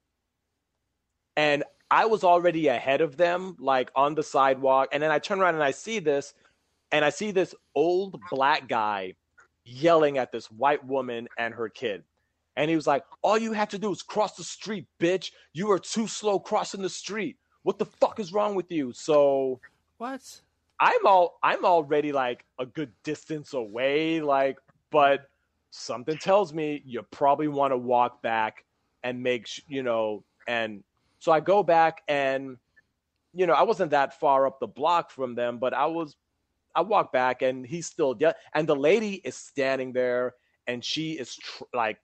[1.37, 4.89] And I was already ahead of them, like on the sidewalk.
[4.91, 6.33] And then I turn around and I see this,
[6.91, 9.13] and I see this old black guy
[9.63, 12.03] yelling at this white woman and her kid.
[12.55, 15.31] And he was like, All you have to do is cross the street, bitch.
[15.53, 17.37] You are too slow crossing the street.
[17.63, 18.91] What the fuck is wrong with you?
[18.91, 19.59] So
[19.97, 20.41] What?
[20.79, 24.57] I'm all I'm already like a good distance away, like,
[24.91, 25.29] but
[25.71, 28.65] something tells me you probably want to walk back
[29.03, 30.83] and make you know, and
[31.19, 32.57] so I go back and
[33.33, 36.15] you know, I wasn't that far up the block from them, but I was
[36.75, 40.33] I walk back and he's still yeah, and the lady is standing there
[40.67, 41.97] and she is tr- like,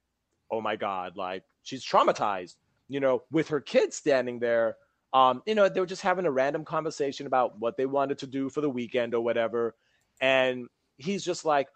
[0.52, 2.56] oh my god, like she's traumatized,
[2.88, 4.78] you know, with her kid standing there
[5.14, 8.28] um, you know, they were just having a random conversation about what they wanted to
[8.28, 9.76] do for the weekend or whatever.
[10.22, 10.68] And
[10.98, 11.68] he's just like,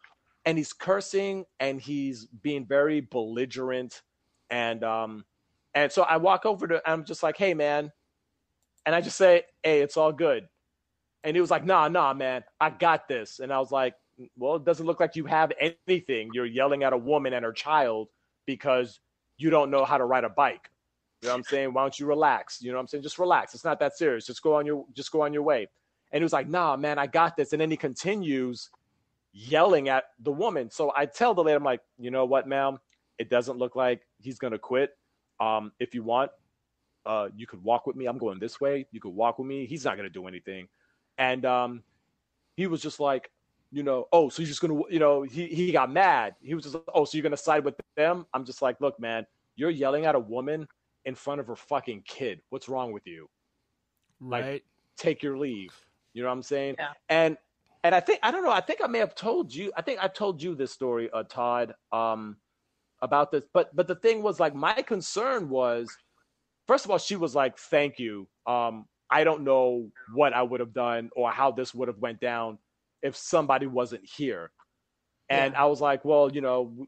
[0.46, 4.02] and he's cursing and he's being very belligerent.
[4.50, 5.26] And um,
[5.74, 7.92] and so I walk over to I'm just like, hey man.
[8.86, 10.48] And I just say, hey, it's all good.
[11.24, 13.40] And he was like, nah, nah, man, I got this.
[13.40, 13.96] And I was like,
[14.38, 15.54] well, it doesn't look like you have
[15.88, 16.32] anything.
[16.34, 18.10] You're yelling at a woman and her child
[18.46, 19.00] because
[19.38, 20.70] you don't know how to ride a bike.
[21.24, 21.74] Know what I'm saying?
[21.74, 22.62] Why don't you relax?
[22.62, 23.04] You know what I'm saying?
[23.04, 23.54] Just relax.
[23.54, 24.26] It's not that serious.
[24.26, 25.68] Just go on your just go on your way.
[26.12, 27.54] And he was like, nah, man, I got this.
[27.54, 28.70] And then he continues
[29.32, 30.70] yelling at the woman.
[30.70, 32.78] So I tell the lady, I'm like, you know what, ma'am?
[33.18, 34.98] It doesn't look like he's gonna quit.
[35.40, 36.32] Um, if you want,
[37.06, 38.06] uh, you could walk with me.
[38.06, 38.86] I'm going this way.
[38.92, 39.66] You could walk with me.
[39.66, 40.68] He's not gonna do anything.
[41.18, 41.84] And um,
[42.58, 43.32] he was just like,
[43.72, 46.36] you know, oh, so you're just gonna, you know, he he got mad.
[46.42, 48.26] He was just, oh, so you're gonna side with them?
[48.34, 50.68] I'm just like, look, man, you're yelling at a woman
[51.06, 52.42] in front of her fucking kid.
[52.50, 53.30] What's wrong with you?
[54.22, 54.64] Like, Right.
[54.98, 55.74] Take your leave.
[56.14, 56.76] You know what I'm saying?
[56.78, 56.92] Yeah.
[57.10, 57.38] And
[57.84, 58.52] and I think I don't know.
[58.52, 59.72] I think I may have told you.
[59.76, 62.38] I think I told you this story, uh, Todd, um,
[63.02, 63.44] about this.
[63.54, 65.90] But but the thing was like my concern was,
[66.68, 70.60] first of all, she was like, "Thank you." Um, I don't know what I would
[70.60, 72.58] have done or how this would have went down
[73.02, 74.52] if somebody wasn't here.
[75.30, 76.88] And I was like, well, you know,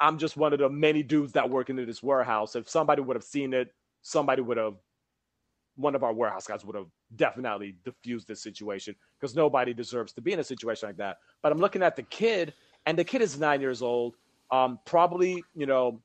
[0.00, 2.56] I'm just one of the many dudes that work into this warehouse.
[2.56, 4.74] If somebody would have seen it, somebody would have,
[5.76, 10.20] one of our warehouse guys would have definitely diffused this situation because nobody deserves to
[10.20, 11.18] be in a situation like that.
[11.42, 12.54] But I'm looking at the kid,
[12.86, 14.16] and the kid is nine years old.
[14.50, 16.00] Um, probably, you know,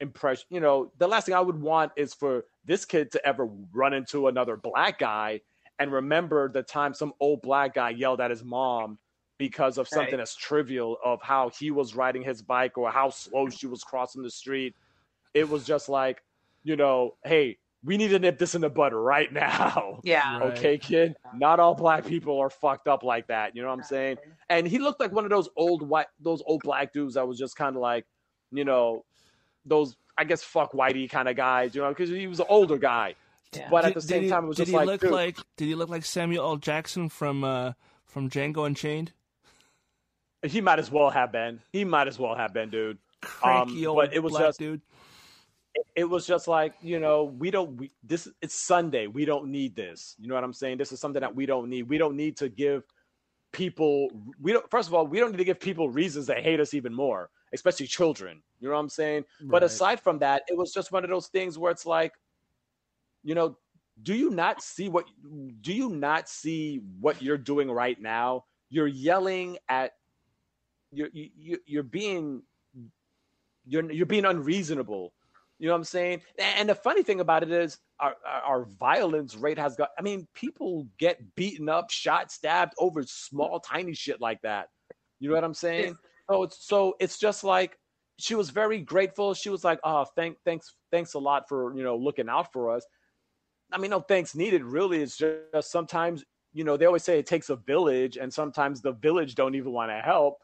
[0.00, 0.46] impression.
[0.50, 3.92] You know, the last thing I would want is for this kid to ever run
[3.92, 5.40] into another black guy
[5.78, 8.98] and remember the time some old black guy yelled at his mom
[9.48, 10.22] because of something Right.
[10.22, 14.22] as trivial of how he was riding his bike or how slow she was crossing
[14.22, 14.74] the street.
[15.34, 16.22] It was just like,
[16.62, 19.98] you know, hey, we need to nip this in the bud right now.
[20.04, 20.38] Yeah.
[20.38, 20.56] Right.
[20.56, 21.16] Okay, kid.
[21.34, 23.56] Not all black people are fucked up like that.
[23.56, 24.18] You know what I'm saying?
[24.48, 27.36] And he looked like one of those old white, those old black dudes that was
[27.38, 28.06] just kind of like,
[28.52, 29.04] you know,
[29.66, 31.74] those I guess fuck whitey kind of guys.
[31.74, 33.16] You know, because he was an older guy.
[33.54, 33.68] Yeah.
[33.70, 35.00] But at Did- the same did he, time, it was did just he like, look
[35.00, 36.56] dude, like did he look like Samuel L.
[36.58, 37.72] Jackson from uh
[38.06, 39.12] from Django Unchained?
[40.44, 41.60] He might as well have been.
[41.72, 42.98] He might as well have been, dude.
[43.20, 44.80] Cranky Um, old but it was black just- dude.
[45.74, 49.06] it, it was just like you know we don't we, this it's sunday.
[49.06, 50.16] We don't need this.
[50.18, 50.78] You know what i'm saying?
[50.78, 51.84] This is something that we don't need.
[51.84, 52.82] We don't need to give
[53.52, 54.08] people
[54.40, 56.72] we don't first of all we don't need to give people reasons to hate us
[56.74, 58.42] even more especially children.
[58.60, 59.24] You know what i'm saying?
[59.42, 62.14] But aside from that it was just one of those things where it's like
[63.22, 63.58] you know
[64.02, 65.04] do you not see what
[65.60, 68.44] do you not see what you're doing right now?
[68.70, 69.92] You're yelling at
[70.92, 72.42] you're you, you're being
[73.64, 75.12] you're you're being unreasonable.
[75.58, 76.22] You know what i'm saying?
[76.38, 80.02] And the funny thing about it is our, our our violence rate has got i
[80.02, 84.68] mean people get beaten up shot stabbed over small tiny shit like that.
[85.18, 85.96] You know what i'm saying?
[86.30, 87.78] So it's so it's just like
[88.18, 89.34] she was very grateful.
[89.34, 92.74] She was like oh thank thanks thanks a lot for you know looking out for
[92.74, 92.84] us.
[93.72, 95.00] I mean no thanks needed really.
[95.00, 98.92] It's just sometimes you know they always say it takes a village and sometimes the
[98.92, 100.38] village don't even want to help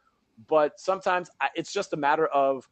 [0.46, 2.68] but sometimes I- it's just a matter of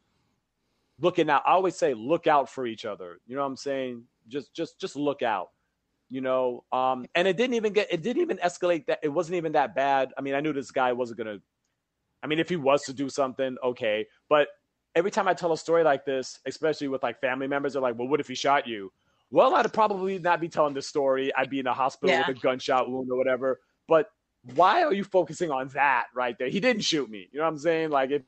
[0.99, 1.43] looking out.
[1.45, 3.19] I always say look out for each other.
[3.27, 4.03] You know what i'm saying?
[4.27, 5.49] Just just just look out
[6.09, 6.63] you know?
[6.71, 9.75] Um and it didn't even get it didn't even escalate that it wasn't even that
[9.75, 10.13] bad.
[10.17, 11.39] I mean i knew this guy wasn't gonna
[12.23, 14.07] i mean if he was to do something okay.
[14.29, 14.47] But
[14.95, 17.97] every time i tell a story like this especially with like family members they're like
[17.99, 18.91] well what if he shot you?
[19.31, 21.33] Well i'd probably not be telling this story.
[21.35, 22.25] I'd be in a hospital Yeah.
[22.27, 23.59] with a gunshot wound or whatever.
[23.89, 24.09] But
[24.55, 27.51] why are you focusing on that right there he didn't shoot me you know what
[27.51, 28.21] i'm saying like if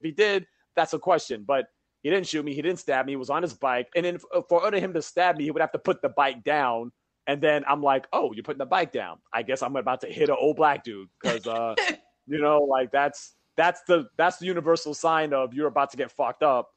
[0.00, 1.44] if he did, that's a question.
[1.46, 1.66] But
[2.02, 2.54] he didn't shoot me.
[2.54, 3.12] He didn't stab me.
[3.12, 3.88] He was on his bike.
[3.94, 6.42] And then for order him to stab me, he would have to put the bike
[6.42, 6.92] down.
[7.26, 9.18] And then I'm like, oh, you're putting the bike down.
[9.32, 11.74] I guess I'm about to hit an old black dude because, uh,
[12.26, 16.10] you know, like that's that's the that's the universal sign of you're about to get
[16.10, 16.70] fucked up.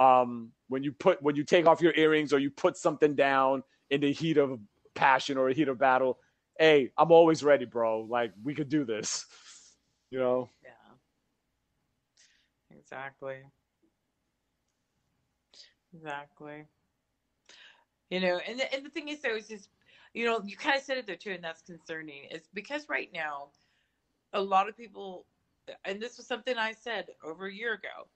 [0.00, 3.62] Um, when you put when you take off your earrings or you put something down
[3.90, 4.58] in the heat of
[4.94, 6.18] passion or heat of battle.
[6.58, 8.02] Hey, I'm always ready, bro.
[8.02, 9.26] Like we could do this.
[10.10, 10.50] You know.
[10.62, 10.70] Yeah.
[12.70, 13.42] Exactly.
[15.94, 16.66] Exactly.
[18.10, 19.68] You know, and the, and the thing is, though, is just,
[20.12, 22.24] you know, you kind of said it there too, and that's concerning.
[22.30, 23.50] Is because right now,
[24.32, 25.26] a lot of people,
[25.84, 28.08] and this was something I said over a year ago.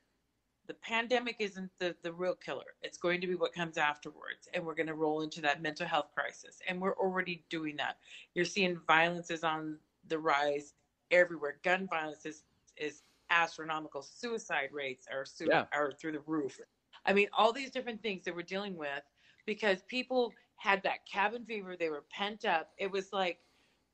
[0.68, 2.74] The pandemic isn't the, the real killer.
[2.82, 4.48] It's going to be what comes afterwards.
[4.52, 6.60] And we're going to roll into that mental health crisis.
[6.68, 7.96] And we're already doing that.
[8.34, 9.78] You're seeing violence is on
[10.08, 10.74] the rise
[11.10, 11.56] everywhere.
[11.64, 12.42] Gun violence is,
[12.76, 14.02] is astronomical.
[14.02, 15.64] Suicide rates are, su- Yeah.
[15.72, 16.60] are through the roof.
[17.06, 19.02] I mean, all these different things that we're dealing with
[19.46, 21.76] because people had that cabin fever.
[21.76, 22.72] They were pent up.
[22.76, 23.38] It was like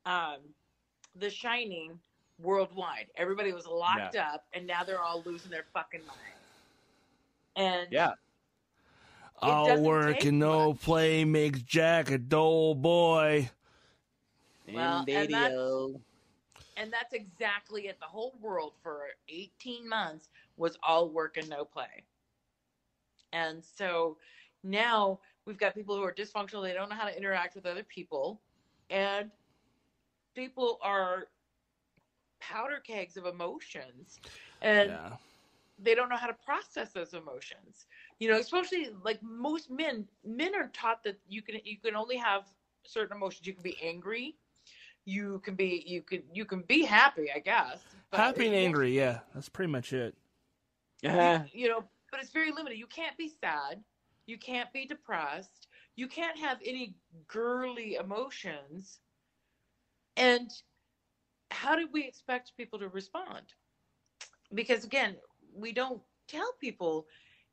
[0.07, 0.39] um,
[1.15, 2.01] The Shining
[2.43, 3.07] worldwide.
[3.17, 6.21] Everybody was locked up, and now they're all losing their fucking minds.
[7.57, 8.15] And Yeah.
[9.43, 10.81] All work take and no much.
[10.81, 13.51] play makes Jack a dull boy.
[14.67, 16.01] Well, and that's-
[16.77, 18.01] and that's exactly it.
[18.01, 22.05] The whole world for 18 months was all work and no play.
[23.33, 24.19] And so
[24.63, 26.63] now we've got people who are dysfunctional.
[26.63, 28.41] They don't know how to interact with other people.
[28.91, 29.31] And
[30.35, 31.29] people are
[32.41, 34.21] powder kegs of emotions.
[34.63, 35.17] And Yeah.
[35.79, 37.87] They don't know how to process those emotions.
[38.19, 42.17] You know, especially like most men, men are taught that you can you can only
[42.17, 42.45] have
[42.87, 43.47] certain emotions.
[43.47, 44.37] You can be angry,
[45.05, 47.85] you can be you can you can be happy, I guess.
[48.11, 49.21] but Happy and angry, yeah.
[49.35, 50.15] That's pretty much it.
[51.03, 51.45] Yeah.
[51.53, 52.79] You, you know, but it's very limited.
[52.79, 53.83] You can't be sad,
[54.27, 56.95] you can't be depressed, you can't have any
[57.27, 59.01] girly emotions.
[60.17, 60.51] And
[61.51, 63.55] how do we expect people to respond?
[64.53, 65.17] Because again,
[65.55, 67.07] we don't tell people,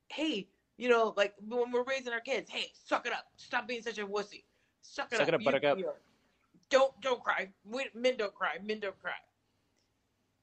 [0.09, 3.81] hey, you know, like when we're raising our kids, hey, suck it up, stop being
[3.81, 4.43] such a wussy,
[4.81, 5.77] suck it Suck up, it up, You- buttercup.
[5.77, 5.93] you know,
[6.69, 7.49] don't don't cry.
[7.65, 8.57] We, men don't cry.
[8.63, 9.11] Men don't cry.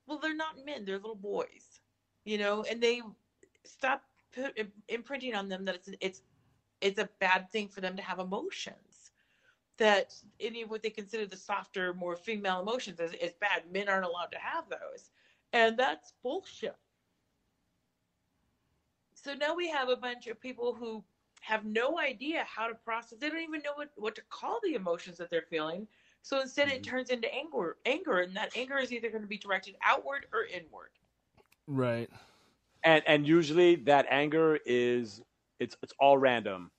[0.07, 1.81] Well, they're not men; they're little boys,
[2.25, 3.03] you know, and they
[3.65, 4.03] stop
[4.35, 6.23] put, imprinting on them that it's it's
[6.81, 9.11] it's a bad thing for them to have emotions.
[9.79, 13.71] That any of what they consider the softer, more female emotions is, is bad.
[13.71, 15.11] Men aren't allowed to have those,
[15.53, 16.77] and that's bullshit.
[19.29, 21.05] So now we have a bunch of people who
[21.43, 23.19] have no idea how to process.
[23.19, 25.87] They don't even know what, what to call the emotions that they're feeling.
[26.23, 26.83] So instead, it Mhm.
[26.83, 27.77] turns into anger.
[27.85, 30.93] Anger, and that anger is either going to be directed outward or inward.
[31.67, 32.11] Right.
[32.85, 35.23] and and usually that anger is
[35.61, 36.71] it's it's all random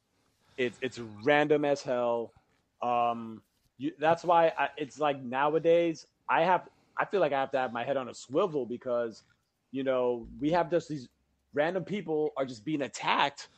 [0.58, 2.34] it's it's random as hell
[2.82, 3.41] um
[3.78, 7.60] you, that's why I, it's like nowadays i have i feel like i have to
[7.60, 9.24] have my head on a swivel because
[9.72, 11.10] you know we have just these
[11.54, 13.50] random people are just being attacked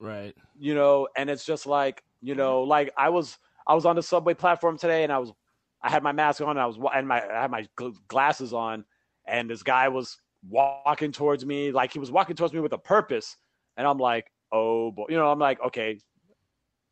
[0.00, 0.34] Right.
[0.58, 4.02] you know and it's just like you know like i was i was on the
[4.02, 5.32] subway platform today and i was
[5.82, 7.66] i had my mask on and i was and my i had my
[8.06, 8.84] glasses on
[9.26, 10.18] and this guy was
[10.48, 13.36] walking towards me like he was walking towards me with a purpose
[13.76, 15.98] and i'm like oh boy, you know, I'm like, okay.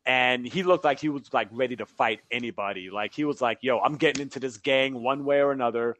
[0.05, 2.89] And he looked like he was like ready to fight anybody.
[2.89, 5.95] Like he was like, yo, I'm getting into this gang one way or another.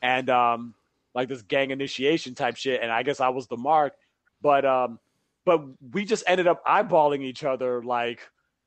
[0.00, 0.74] And um
[1.14, 2.80] like this gang initiation type shit.
[2.82, 3.94] And I guess I was the mark.
[4.40, 4.98] But um
[5.44, 8.20] but we just ended up eyeballing each other like,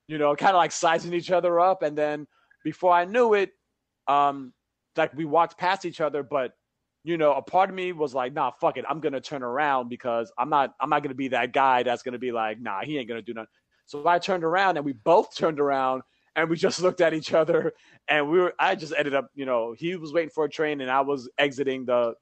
[0.08, 1.84] you know, kind of like sizing each other up.
[1.84, 2.28] And then
[2.64, 3.52] before I knew it,
[4.08, 4.54] um,
[4.98, 6.52] like we walked past each other, but
[7.04, 8.86] you know, a part of me was like, nah, fuck it.
[8.90, 12.18] I'm gonna turn around because I'm not I'm not gonna be that guy that's gonna
[12.20, 13.48] be like, nah, he ain't gonna do nothing.
[13.86, 16.02] So I turned around and we both turned around
[16.36, 17.74] and we just looked at each other
[18.08, 20.82] and we were I just ended up, you know, he was waiting for a train
[20.82, 22.16] and I was exiting the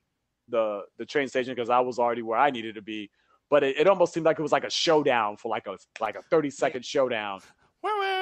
[0.50, 3.10] the the train station because I was already where I needed to be.
[3.50, 6.16] But it, it almost seemed like it was like a showdown for like a like
[6.16, 7.42] a 30 second showdown.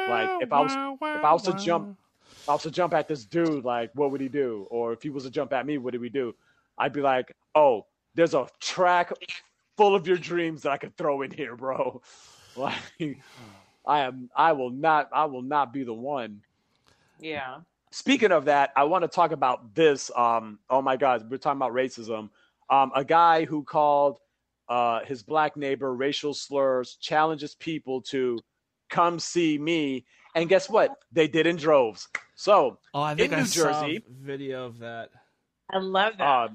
[0.09, 0.71] Like if I was
[1.17, 1.97] if I was to jump
[2.31, 4.67] if I was to jump at this dude, like what would he do?
[4.69, 6.33] Or if he was to jump at me, what did we do?
[6.77, 9.11] I'd be like, oh, there's a track
[9.77, 12.01] full of your dreams that I could throw in here, bro.
[12.57, 12.75] Like
[13.85, 16.41] I am I will not I will not be the one.
[17.17, 17.59] Yeah.
[17.91, 20.09] Speaking of that, I want to talk about this.
[20.15, 22.29] Um, oh my God, we're talking about racism.
[22.69, 24.17] Um, a guy who called
[24.69, 28.39] uh, his black neighbor racial slurs challenges people to
[28.89, 30.95] come see me, and guess what?
[31.11, 32.07] They did in droves.
[32.35, 35.09] So Oh, I think in I New saw Jersey- a video of that.
[35.69, 36.23] I love that.
[36.23, 36.47] Uh,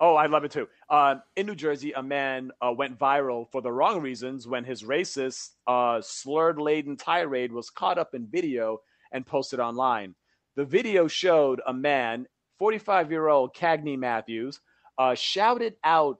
[0.00, 0.68] oh, I love it too.
[0.90, 4.82] Uh, in New Jersey, a man uh, went viral for the wrong reasons when his
[4.82, 8.80] racist, uh, slurred laden tirade was caught up in video
[9.12, 10.14] and posted online.
[10.56, 12.26] The video showed a man,
[12.58, 14.60] 45 year old Cagney Matthews,
[14.98, 16.18] uh, shouted out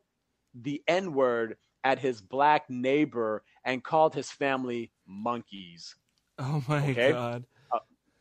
[0.54, 5.94] the N word at his black neighbor and called his family monkeys.
[6.38, 7.12] Oh my Okay.
[7.12, 7.44] god.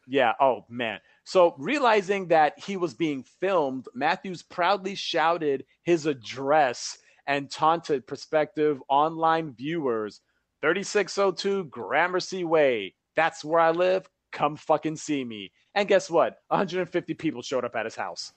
[0.07, 0.33] Yeah.
[0.39, 0.99] Oh man.
[1.23, 8.83] So realizing that he was being filmed, Matthews proudly shouted his address and taunted prospective
[8.89, 10.21] online viewers.
[10.61, 12.95] 3602 Gramercy Way.
[13.15, 14.07] That's where I live.
[14.33, 15.51] Come fucking see me.
[15.75, 16.39] And guess what?
[16.49, 18.33] 150 people showed up at his house.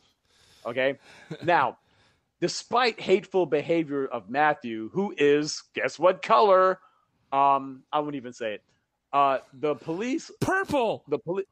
[0.65, 0.99] Okay.
[1.43, 1.79] now,
[2.41, 6.79] despite hateful behavior of Matthew, who is guess what color?
[7.33, 8.63] Um, I won't even say it.
[9.13, 11.03] Uh, the police Purple.
[11.09, 11.47] the police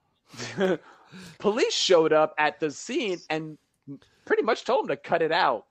[1.39, 3.57] police showed up at the scene and
[4.27, 5.67] pretty much told him to cut it out.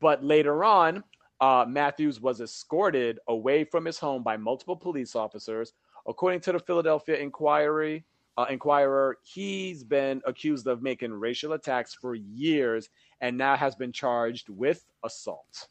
[0.00, 1.02] But later on,
[1.40, 5.72] uh, Matthews was escorted away from his home by multiple police officers.
[6.08, 8.04] According to the Philadelphia Inquiry,
[8.38, 12.88] uh, Inquirer, he's been accused of making racial attacks for years
[13.20, 15.68] and now has been charged with assault.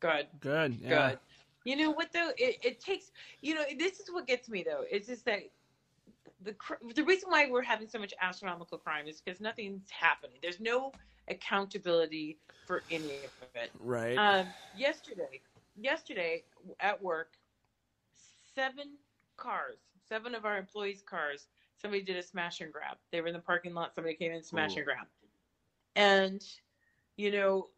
[0.00, 0.26] Good.
[0.40, 0.78] Good.
[0.80, 1.10] Yeah.
[1.10, 1.18] Good.
[1.64, 2.30] You know what though?
[2.36, 3.12] It, it takes.
[3.40, 4.84] You know, this is what gets me though.
[4.90, 5.42] It's just that
[6.42, 6.56] the
[6.94, 10.36] the reason why we're having so much astronomical crime is because nothing's happening.
[10.42, 10.92] There's no
[11.28, 13.70] accountability for any of it.
[13.78, 14.16] Right.
[14.16, 14.46] Um,
[14.76, 15.40] yesterday,
[15.76, 16.42] yesterday
[16.80, 17.32] at work,
[18.54, 18.94] seven
[19.36, 19.78] cars,
[20.08, 21.46] seven of our employees' cars,
[21.80, 22.96] somebody did a smash and grab.
[23.10, 23.94] They were in the parking lot.
[23.94, 24.78] Somebody came in, smash Ooh.
[24.78, 25.06] and grab.
[25.96, 26.44] And
[27.16, 27.68] you know,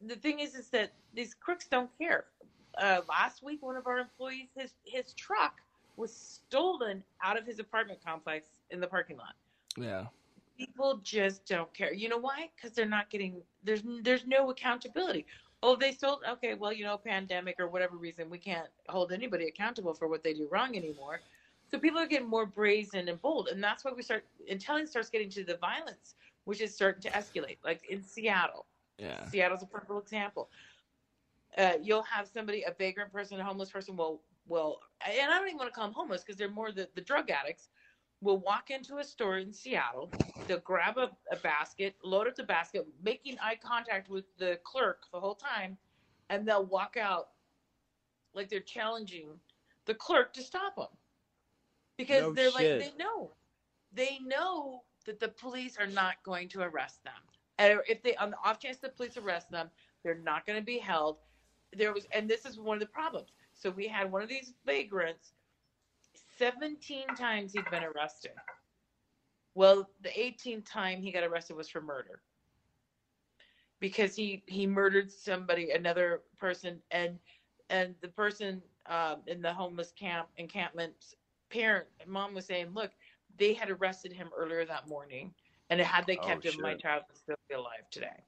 [0.00, 2.26] the thing is, is that these crooks don't care.
[2.80, 5.54] Uh, last week, one of our employees, his his truck
[5.96, 9.34] was stolen out of his apartment complex in the parking lot
[9.76, 10.06] yeah.
[10.58, 11.92] people just don't care.
[11.92, 12.50] You know why?
[12.54, 15.26] Because they're not getting there's there's no accountability.
[15.62, 16.22] Oh, they sold.
[16.28, 20.22] Okay, well, you know, pandemic or whatever reason, we can't hold anybody accountable for what
[20.22, 21.20] they do wrong anymore.
[21.70, 25.10] So people are getting more brazen and bold, and that's why we start it starts
[25.10, 27.58] getting to the violence, which is starting to escalate.
[27.62, 28.66] Like in Seattle,
[28.98, 29.24] Yeah.
[29.26, 30.48] Seattle's a perfect example.
[31.56, 35.46] Uh, you'll have somebody, a vagrant person, a homeless person, will will, and I don't
[35.46, 37.68] even want to call them homeless because they're more the, the drug addicts.
[38.22, 40.10] Will walk into a store in Seattle,
[40.46, 45.04] they'll grab a, a basket, load up the basket, making eye contact with the clerk
[45.12, 45.78] the whole time,
[46.28, 47.28] and they'll walk out
[48.34, 49.28] like they're challenging
[49.86, 50.86] the clerk to stop them
[51.96, 52.80] because No they're shit.
[52.80, 53.32] like they know,
[53.92, 57.14] they know that the police are not going to arrest them.
[57.58, 59.70] And if they, on the off chance the police arrest them,
[60.02, 61.16] they're not going to be held.
[61.76, 63.28] There was, and this is one of the problems.
[63.52, 65.32] So we had one of these vagrants.
[66.40, 68.32] Seventeen times he'd been arrested.
[69.54, 72.22] Well, the 18th time he got arrested was for murder
[73.78, 77.18] because he he murdered somebody, another person, and
[77.68, 81.14] and the person um, in the homeless camp encampment's
[81.50, 82.92] parent mom was saying, look,
[83.36, 85.34] they had arrested him earlier that morning,
[85.68, 88.24] and had they Oh, kept him, my child would still be alive today.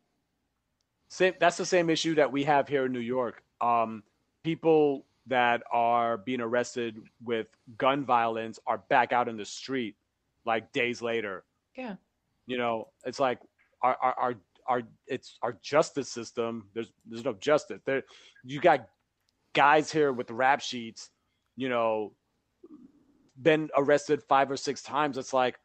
[1.08, 3.42] Same, that's the same issue that we have here in New York.
[3.62, 4.02] Um,
[4.44, 7.46] people that are being arrested with
[7.78, 9.96] gun violence are back out in the street
[10.44, 11.44] like days later.
[11.76, 11.96] Yeah.
[12.46, 13.38] You know, it's like
[13.82, 14.34] our our our,
[14.66, 16.68] our it's our justice system.
[16.74, 17.80] There's there's no justice.
[17.84, 18.02] There
[18.44, 18.88] you got
[19.54, 21.10] guys here with rap sheets,
[21.56, 22.12] you know,
[23.40, 25.18] been arrested five or six times.
[25.18, 25.58] It's like,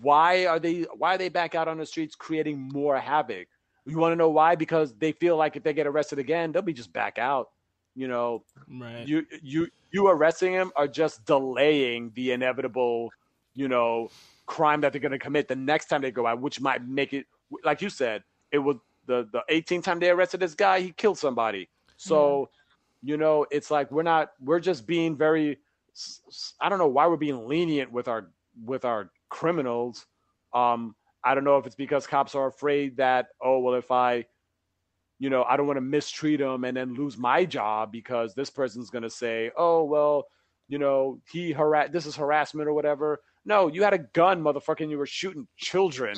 [0.00, 3.48] why are they why are they back out on the streets creating more havoc?
[3.86, 4.56] You want to know why?
[4.56, 7.50] Because they feel like if they get arrested again, they'll be just back out.
[7.96, 9.08] You know, Right.
[9.08, 13.10] you you you arresting him are just delaying the inevitable,
[13.54, 14.10] you know,
[14.46, 17.14] crime that they're going to commit the next time they go out, which might make
[17.14, 17.26] it
[17.64, 18.22] like you said,
[18.52, 18.76] it was
[19.06, 21.70] the the 18th time they arrested this guy, he killed somebody.
[21.96, 22.50] So,
[23.02, 25.58] you know, it's like we're not we're just being very
[26.60, 28.30] i don't know why we're being lenient with our
[28.64, 30.06] with our criminals.
[30.52, 30.94] Um
[31.24, 34.26] I don't know if it's because cops are afraid that oh well if I
[35.18, 38.50] you know, I don't want to mistreat him and then lose my job because this
[38.50, 40.26] person's going to say, "Oh, well,
[40.68, 44.80] you know, he harass this is harassment or whatever." No, you had a gun, motherfucker,
[44.80, 46.16] and you were shooting children,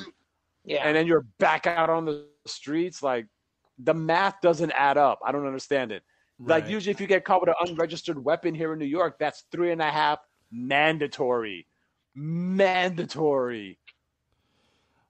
[0.65, 0.83] Yeah.
[0.83, 3.01] and then you're back out on the streets.
[3.03, 3.27] Like
[3.77, 5.19] the math doesn't add up.
[5.25, 6.03] I don't understand it.
[6.41, 9.43] Like usually, if you get caught with an unregistered weapon here in New York, that's
[9.51, 10.19] three and a half
[10.51, 11.67] mandatory,
[12.15, 13.78] mandatory.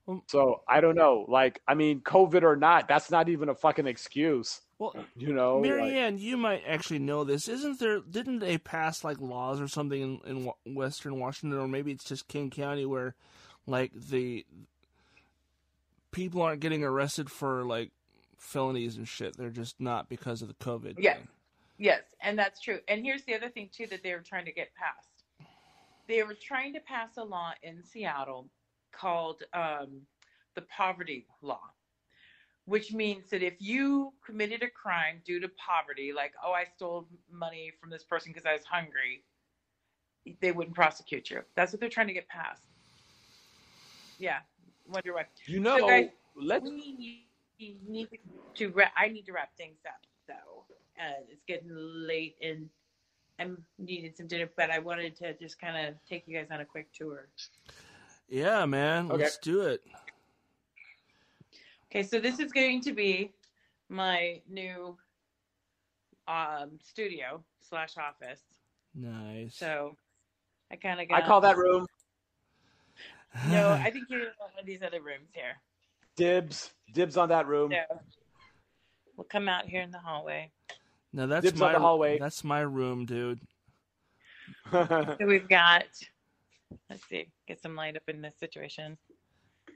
[0.10, 1.26] Well- So I don't know.
[1.28, 4.62] Like, I mean, COVID or not, that's not even a fucking excuse.
[4.80, 7.48] Well, You know, like- Marianne, you might actually know this.
[7.48, 8.00] Isn't there?
[8.00, 12.28] Didn't they pass like laws or something in, in Western Washington, or maybe it's just
[12.28, 13.14] King County, where
[13.68, 14.46] like the
[16.12, 17.92] people aren't getting arrested for like
[18.38, 19.38] felonies and shit.
[19.38, 20.96] They're just not because of the COVID.
[20.98, 21.18] Yes.
[21.18, 21.28] thing.
[21.78, 22.80] Yes, and that's true.
[22.88, 25.08] And here's the other thing too that they were trying to get passed.
[26.08, 28.48] They were trying to pass a law in Seattle
[28.92, 30.02] called um,
[30.56, 31.62] the poverty law,
[32.66, 37.08] which means that if you committed a crime due to poverty, like oh I stole
[37.32, 39.24] money from this person because I was hungry,
[40.42, 41.42] they wouldn't prosecute you.
[41.56, 42.64] That's what they're trying to get past.
[44.18, 44.40] Yeah,
[44.88, 45.26] wonder why.
[45.46, 48.10] you know, guys- let We need
[48.56, 48.94] to wrap.
[48.98, 50.64] I need to wrap things up though.
[51.00, 52.70] Uh, it's getting late and
[53.40, 56.60] I'm needing some dinner, but I wanted to just kind of take you guys on
[56.60, 57.28] a quick tour.
[58.30, 59.12] Yeah, man.
[59.12, 59.24] Okay.
[59.24, 59.82] Let's do it.
[61.92, 63.34] Okay, so this is going to be
[63.90, 64.96] my new
[66.28, 68.42] um, studio slash office.
[68.94, 69.56] Nice.
[69.56, 69.96] So
[70.72, 71.88] I kind of I call that room
[73.50, 75.58] No, I think you're in one of these other rooms here.
[76.16, 76.72] dibs.
[76.94, 77.72] Dibs on that room.
[77.72, 78.00] So
[79.16, 80.52] we'll come out here in the hallway.
[81.14, 82.20] no, that's Dibs on my the hallway.
[82.20, 83.40] That's my room, dude.
[84.72, 85.86] So we've got,
[86.90, 88.98] let's see, get some light up in this situation.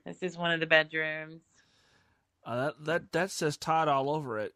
[0.05, 1.41] This is one of the bedrooms.
[2.45, 4.53] Uh, that that that says Todd all over it.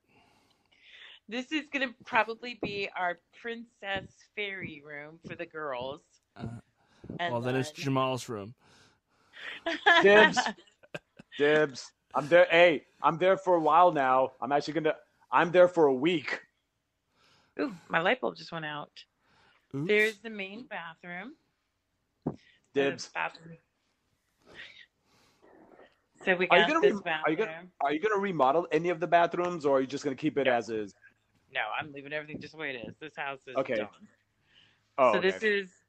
[1.29, 6.01] This is going to probably be our princess fairy room for the girls.
[6.37, 6.45] Uh,
[7.19, 8.53] well, then it's Jamal's room.
[10.01, 10.39] Dibs.
[11.37, 11.91] Dibs.
[12.15, 12.47] I'm there.
[12.49, 14.31] Hey, I'm there for a while now.
[14.41, 14.95] I'm actually gonna.
[15.31, 16.39] I'm there for a week.
[17.59, 18.91] Ooh, my light bulb just went out.
[19.75, 19.87] Oops.
[19.87, 21.33] There's the main bathroom.
[22.73, 23.09] Dibs.
[26.25, 27.23] So we Are you got gonna this re- bathroom.
[27.25, 30.03] are you gonna- Are you gonna remodel any of the bathrooms, or are you just
[30.03, 30.53] gonna keep it No.
[30.53, 30.93] as is?
[31.53, 32.95] No, I'm leaving everything just the way it is.
[32.97, 33.75] This house is Okay.
[33.75, 33.87] done.
[34.97, 35.29] Oh, so okay.
[35.31, 35.83] this is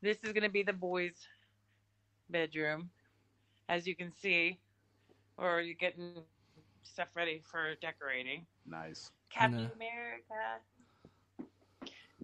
[0.00, 1.26] this is going to be the boys'
[2.28, 2.90] bedroom,
[3.70, 4.60] as you can see,
[5.38, 6.22] or you're getting
[6.82, 8.46] stuff ready for decorating.
[8.66, 9.12] nice.
[9.30, 10.60] Captain America.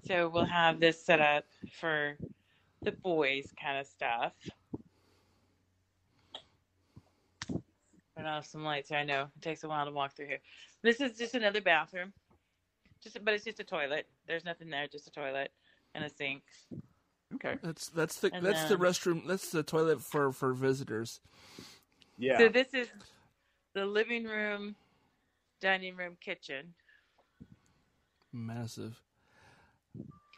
[0.02, 2.18] So we'll have this set up for
[2.82, 4.32] the boys' kind of stuff.
[8.16, 8.88] Turn off some lights.
[8.88, 8.98] here.
[8.98, 10.40] I know it takes a while to walk through here.
[10.82, 12.12] This is just another bathroom,
[13.02, 14.06] just but it's just a toilet.
[14.26, 15.50] There's nothing there, just a toilet
[15.94, 16.42] and a sink.
[17.34, 17.56] Okay.
[17.62, 19.26] That's that's the And that's the restroom.
[19.26, 21.20] That's the toilet for for visitors.
[22.18, 22.38] Yeah.
[22.38, 22.88] So this is
[23.72, 24.74] the living room,
[25.60, 26.74] dining room, kitchen.
[28.32, 29.00] Massive.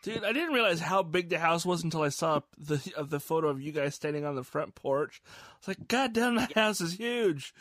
[0.02, 3.20] Dude, I didn't realize how big the house was until I saw the of the
[3.20, 5.22] photo of you guys standing on the front porch.
[5.58, 7.54] It's like, God damn, that house is huge.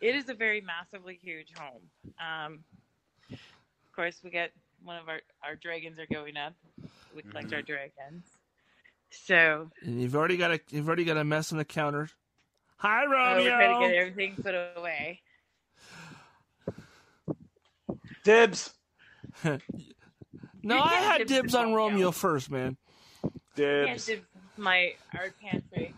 [0.00, 1.82] It is a very massively huge home.
[2.18, 2.64] Um,
[3.30, 6.54] of course, we get one of our our dragons are going up.
[7.14, 8.24] We collect our dragons.
[9.10, 12.08] So And you've already got a you've already got a mess on the counter.
[12.78, 15.20] Hi, uh, we're trying to get everything put away.
[18.24, 18.72] Dibs.
[20.66, 21.92] no, You I had dibs dibs on Romeo.
[21.92, 22.76] Romeo first, man.
[23.56, 24.10] Can't Dibs.
[24.56, 25.94] my art pantry.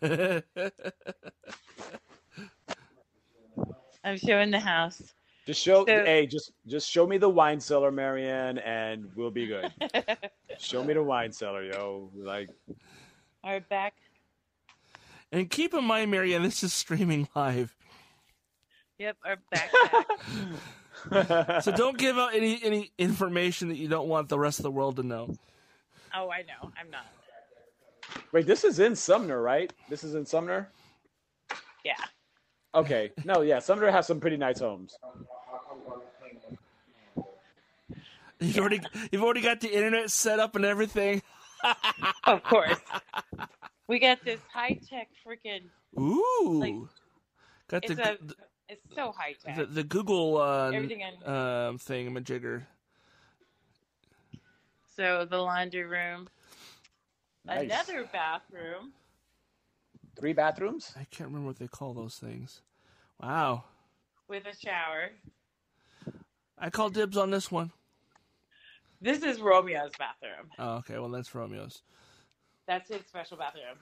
[4.04, 5.02] I'm showing the house.
[5.46, 5.84] Just show.
[5.86, 9.70] So- hey, just just show me the wine cellar, Marianne, and we'll be good.
[10.58, 12.10] show me the wine cellar, yo.
[12.14, 12.48] Like,
[13.44, 13.94] our back.
[15.32, 17.74] and keep in mind, Marianne, this is streaming live.
[18.98, 20.04] Yep, our backpack.
[21.62, 24.70] So don't give out any any information that you don't want the rest of the
[24.70, 25.34] world to know.
[26.14, 26.70] Oh, I know.
[26.78, 27.06] I'm not.
[28.32, 29.72] Wait, this is in Sumner, right?
[29.90, 30.70] This is in Sumner.
[31.84, 31.94] Yeah.
[32.74, 33.12] Okay.
[33.24, 34.96] No, yeah, Sumner has some pretty nice homes.
[38.40, 38.80] You've already
[39.10, 41.22] you've already got the internet set up and everything.
[42.24, 42.78] Of course.
[43.88, 45.62] we got this high tech freaking.
[45.98, 46.74] Ooh, Like,
[47.68, 48.18] got It's the, a.
[48.68, 49.56] It's so high tech.
[49.56, 52.62] the the Google uh, Everything in- um thing majigger.
[54.96, 56.28] So the laundry room,
[57.44, 57.64] Nice.
[57.70, 58.92] another bathroom.
[60.18, 60.92] Three bathrooms.
[60.96, 62.62] I can't remember what they call those things.
[63.20, 63.64] Wow,
[64.28, 65.10] with a shower.
[66.58, 67.70] I call dibs on this one.
[69.02, 70.50] This is Romeo's bathroom.
[70.58, 71.82] Oh, okay, well that's Romeo's.
[72.66, 73.76] That's his special bathroom.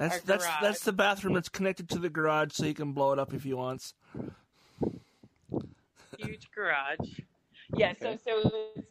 [0.00, 0.62] That's that's garage.
[0.62, 3.42] that's the bathroom that's connected to the garage, so he can blow it up if
[3.42, 3.92] he wants.
[6.16, 7.20] Huge garage.
[7.76, 8.40] Yeah, so so
[8.76, 8.86] it's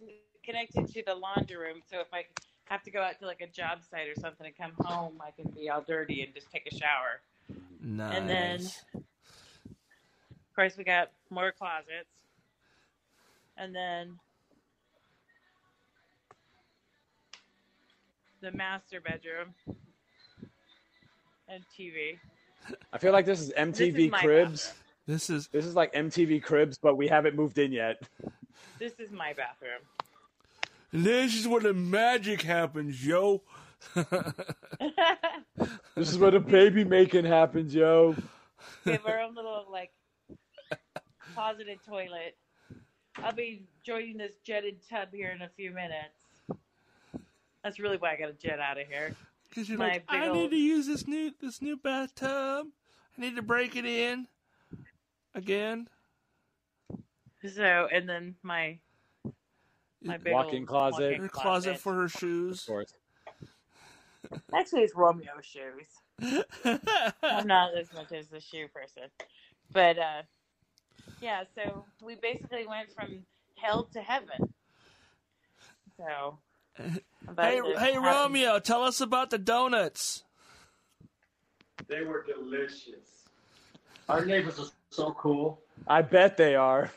[0.45, 1.81] connected to the laundry room.
[1.89, 2.25] So if I
[2.65, 5.31] have to go out to like a job site or something and come home, I
[5.31, 7.21] can be all dirty and just take a shower.
[7.81, 8.15] Nice.
[8.15, 8.61] And then-
[8.93, 12.13] Of course, we got more closets,
[13.57, 14.19] and then
[18.41, 19.55] the master bedroom
[21.49, 22.17] and TV.
[22.93, 24.73] I feel like this is MTV is my Cribs.
[25.07, 28.01] this is This is like MTV Cribs, but we haven't moved in yet.
[28.77, 29.81] This is my bathroom.
[30.91, 33.41] this is where the magic happens, yo.
[35.95, 38.15] This is where the baby making happens, yo.
[38.85, 39.91] we have our own little like
[41.33, 42.37] closet and toilet.
[43.17, 46.61] I'll be joining this jetted tub here in a few minutes.
[47.63, 49.13] That's really why I got to jet out of here.
[49.49, 52.67] Because you're My like, I old- need to use this new this new bathtub.
[53.17, 54.27] I need to break it in
[55.33, 55.87] again.
[57.47, 58.79] So, and then my
[60.03, 61.03] my big Walk-in closet.
[61.03, 62.61] walk-in Her closet for her shoes.
[62.61, 62.93] Of course.
[64.53, 65.87] Actually, it's Romeo shoes.
[67.23, 69.03] I'm not as much as the shoe person,
[69.71, 70.21] but uh,
[71.21, 71.43] yeah.
[71.55, 73.23] So we basically went from
[73.55, 74.53] hell to heaven.
[75.97, 76.37] So.
[77.35, 77.97] But hey, hey.
[77.97, 80.23] Romeo, tell us about the donuts.
[81.87, 83.27] They were delicious.
[84.07, 85.61] Our neighbors are so cool.
[85.87, 86.91] I bet they are.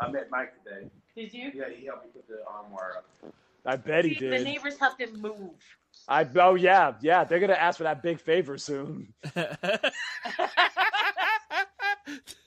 [0.00, 0.88] I met Mike today.
[1.16, 1.50] Did you?
[1.54, 3.32] Yeah, he helped me put the armoire up.
[3.66, 5.50] I bet he See, the neighbors helped him move.
[6.06, 7.24] I oh yeah, yeah.
[7.24, 9.12] They're gonna ask for that big favor soon.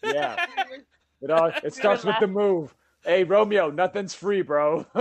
[0.03, 0.45] Yeah.
[1.23, 2.73] It all it starts with the move.
[3.03, 4.85] Hey Romeo, nothing's free, bro.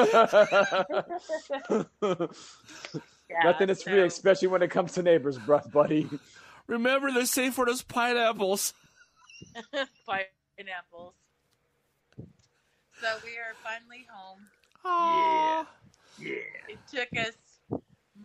[3.31, 6.09] Yeah, Nothing is free, so- especially when it comes to neighbors, bro, buddy.
[6.67, 8.75] Remember the safe word is pineapples.
[10.07, 11.15] pineapples.
[13.01, 14.41] So we are finally home.
[14.85, 15.61] Ah.
[15.61, 15.67] Aw.
[16.19, 16.35] Yeah.
[16.69, 17.35] It took us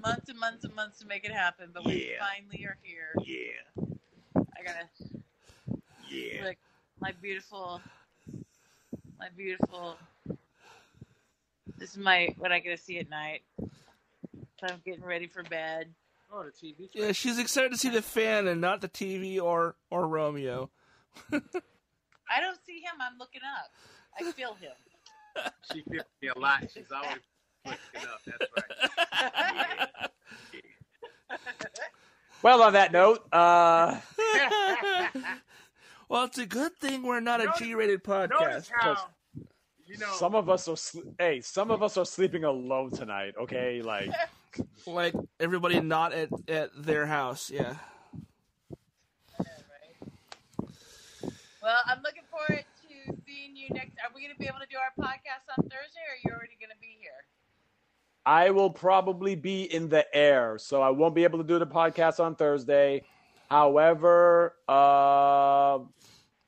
[0.02, 3.14] months and months and months to make it happen, but we finally are here.
[3.24, 3.84] Yeah.
[4.58, 4.90] I gotta
[6.10, 6.46] Yeah.
[6.46, 6.58] look
[7.00, 7.80] my beautiful,
[9.20, 9.98] my beautiful.
[11.78, 13.44] This is my what I get to see at night.
[13.60, 15.94] So I'm getting ready for bed.
[16.32, 16.90] Oh, the TV.
[16.94, 20.70] Yeah, she's excited to see the fan and not the TV or or Romeo.
[21.32, 22.94] I don't see him.
[23.00, 23.72] I'm looking up.
[24.20, 24.72] I feel him.
[25.72, 26.64] She feels me a lot.
[26.74, 27.20] She's always
[27.66, 28.22] looking up.
[28.26, 28.52] That's
[30.00, 30.10] right.
[32.42, 34.00] Well, on that note, uh,
[36.10, 38.30] well, it's a good thing we're not a Notice- G-rated podcast.
[38.40, 38.98] Notice how,
[39.86, 43.36] you know, some of us are sl- hey, some of us are sleeping alone tonight.
[43.40, 44.10] Okay, like
[44.88, 47.50] Like everybody not at at their house.
[47.52, 47.76] Yeah.
[51.62, 53.98] Well, I'm looking forward to seeing you next.
[54.04, 56.32] Are we going to be able to do our podcast on Thursday, or are you
[56.32, 57.10] already going to be here?
[58.26, 61.66] I will probably be in the air, so I won't be able to do the
[61.68, 63.04] podcast on Thursday.
[63.60, 65.80] However, uh,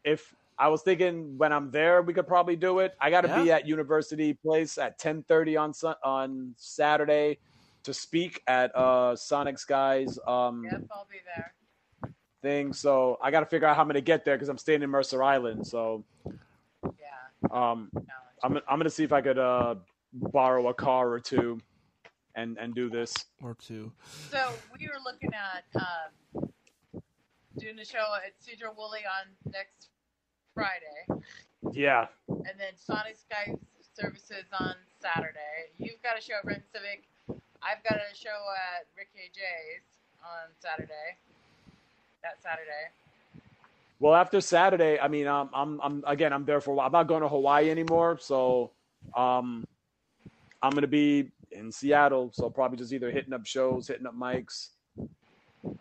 [0.04, 2.96] if I was thinking when I'm there, we could probably do it.
[3.00, 7.40] I got to be at University Place at 10:30 on Sun- on Saturday
[7.84, 11.54] to speak at uh, Sonic Skies um, Yep, I'll be there.
[12.42, 12.74] thing.
[12.74, 14.90] So I got to figure out how I'm gonna get there because I'm staying in
[14.90, 15.66] Mercer Island.
[15.66, 16.92] So Yeah,
[17.52, 18.10] um, challenge.
[18.44, 19.76] I'm I'm gonna see if I could uh,
[20.12, 21.58] borrow a car or two
[22.36, 23.16] and and do this.
[23.42, 23.94] Or two.
[24.30, 24.40] So
[24.78, 26.50] we were looking at um,
[27.58, 29.90] doing a show at Sedro-Woolley on next
[30.54, 31.24] Friday,
[31.72, 32.08] Yeah.
[32.28, 33.56] and then Sonic Sky
[33.94, 35.72] Services on Saturday.
[35.78, 37.08] You've got a show at Rent Civic.
[37.62, 39.84] I've got a show at Ricky J's
[40.24, 41.18] on Saturday.
[42.24, 42.92] That Saturday.
[44.00, 46.86] Well, after Saturday, I mean, um, I'm, I'm again, I'm there for a while.
[46.86, 48.72] I'm not going to Hawaii anymore, so
[49.16, 49.66] um,
[50.62, 52.30] I'm gonna be in Seattle.
[52.34, 54.70] So probably just either hitting up shows, hitting up mics.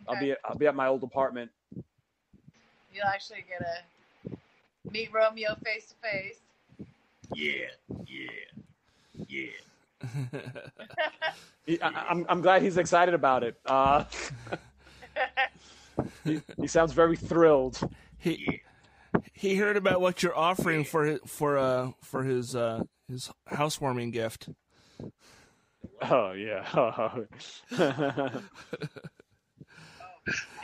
[0.08, 1.50] I'll be, I'll be at my old apartment.
[2.92, 6.40] You'll actually get to meet Romeo face to face.
[7.34, 7.66] Yeah,
[8.06, 8.30] yeah,
[9.28, 10.40] yeah.
[11.66, 13.56] He, I, I'm, I'm glad he's excited about it.
[13.66, 14.04] Uh,
[16.24, 17.78] he, he sounds very thrilled.
[18.18, 18.60] he
[19.32, 24.10] he heard about what you're offering for his, for uh for his uh his housewarming
[24.10, 24.48] gift.
[26.02, 26.66] Oh yeah.
[26.74, 27.26] I am
[27.78, 28.42] getting happy.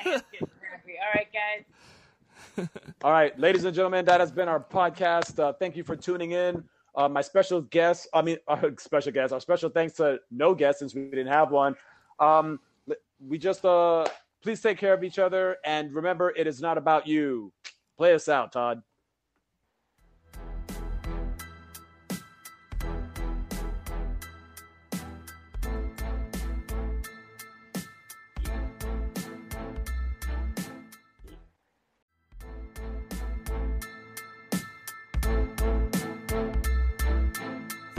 [0.07, 2.69] All right, guys.
[3.03, 5.39] All right, ladies and gentlemen, that has been our podcast.
[5.39, 6.63] Uh, thank you for tuning in.
[6.95, 10.81] Uh, my special guest, I mean, our special guest, our special thanks to no guest
[10.81, 11.75] since we didn't have one.
[12.21, 12.61] Um,
[13.27, 14.05] we just, uh,
[14.43, 15.57] please take care of each other.
[15.65, 17.53] And remember, it is not about you.
[17.97, 18.83] Play us out, Todd.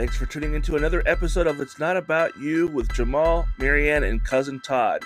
[0.04, 4.22] Thanks for tuning into another episode of It's Not About You with Jamal, Marianne, and
[4.22, 5.02] cousin Todd.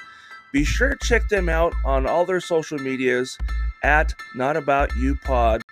[0.51, 3.39] Be sure to check them out on all their social medias
[3.85, 5.63] at Not About You Pod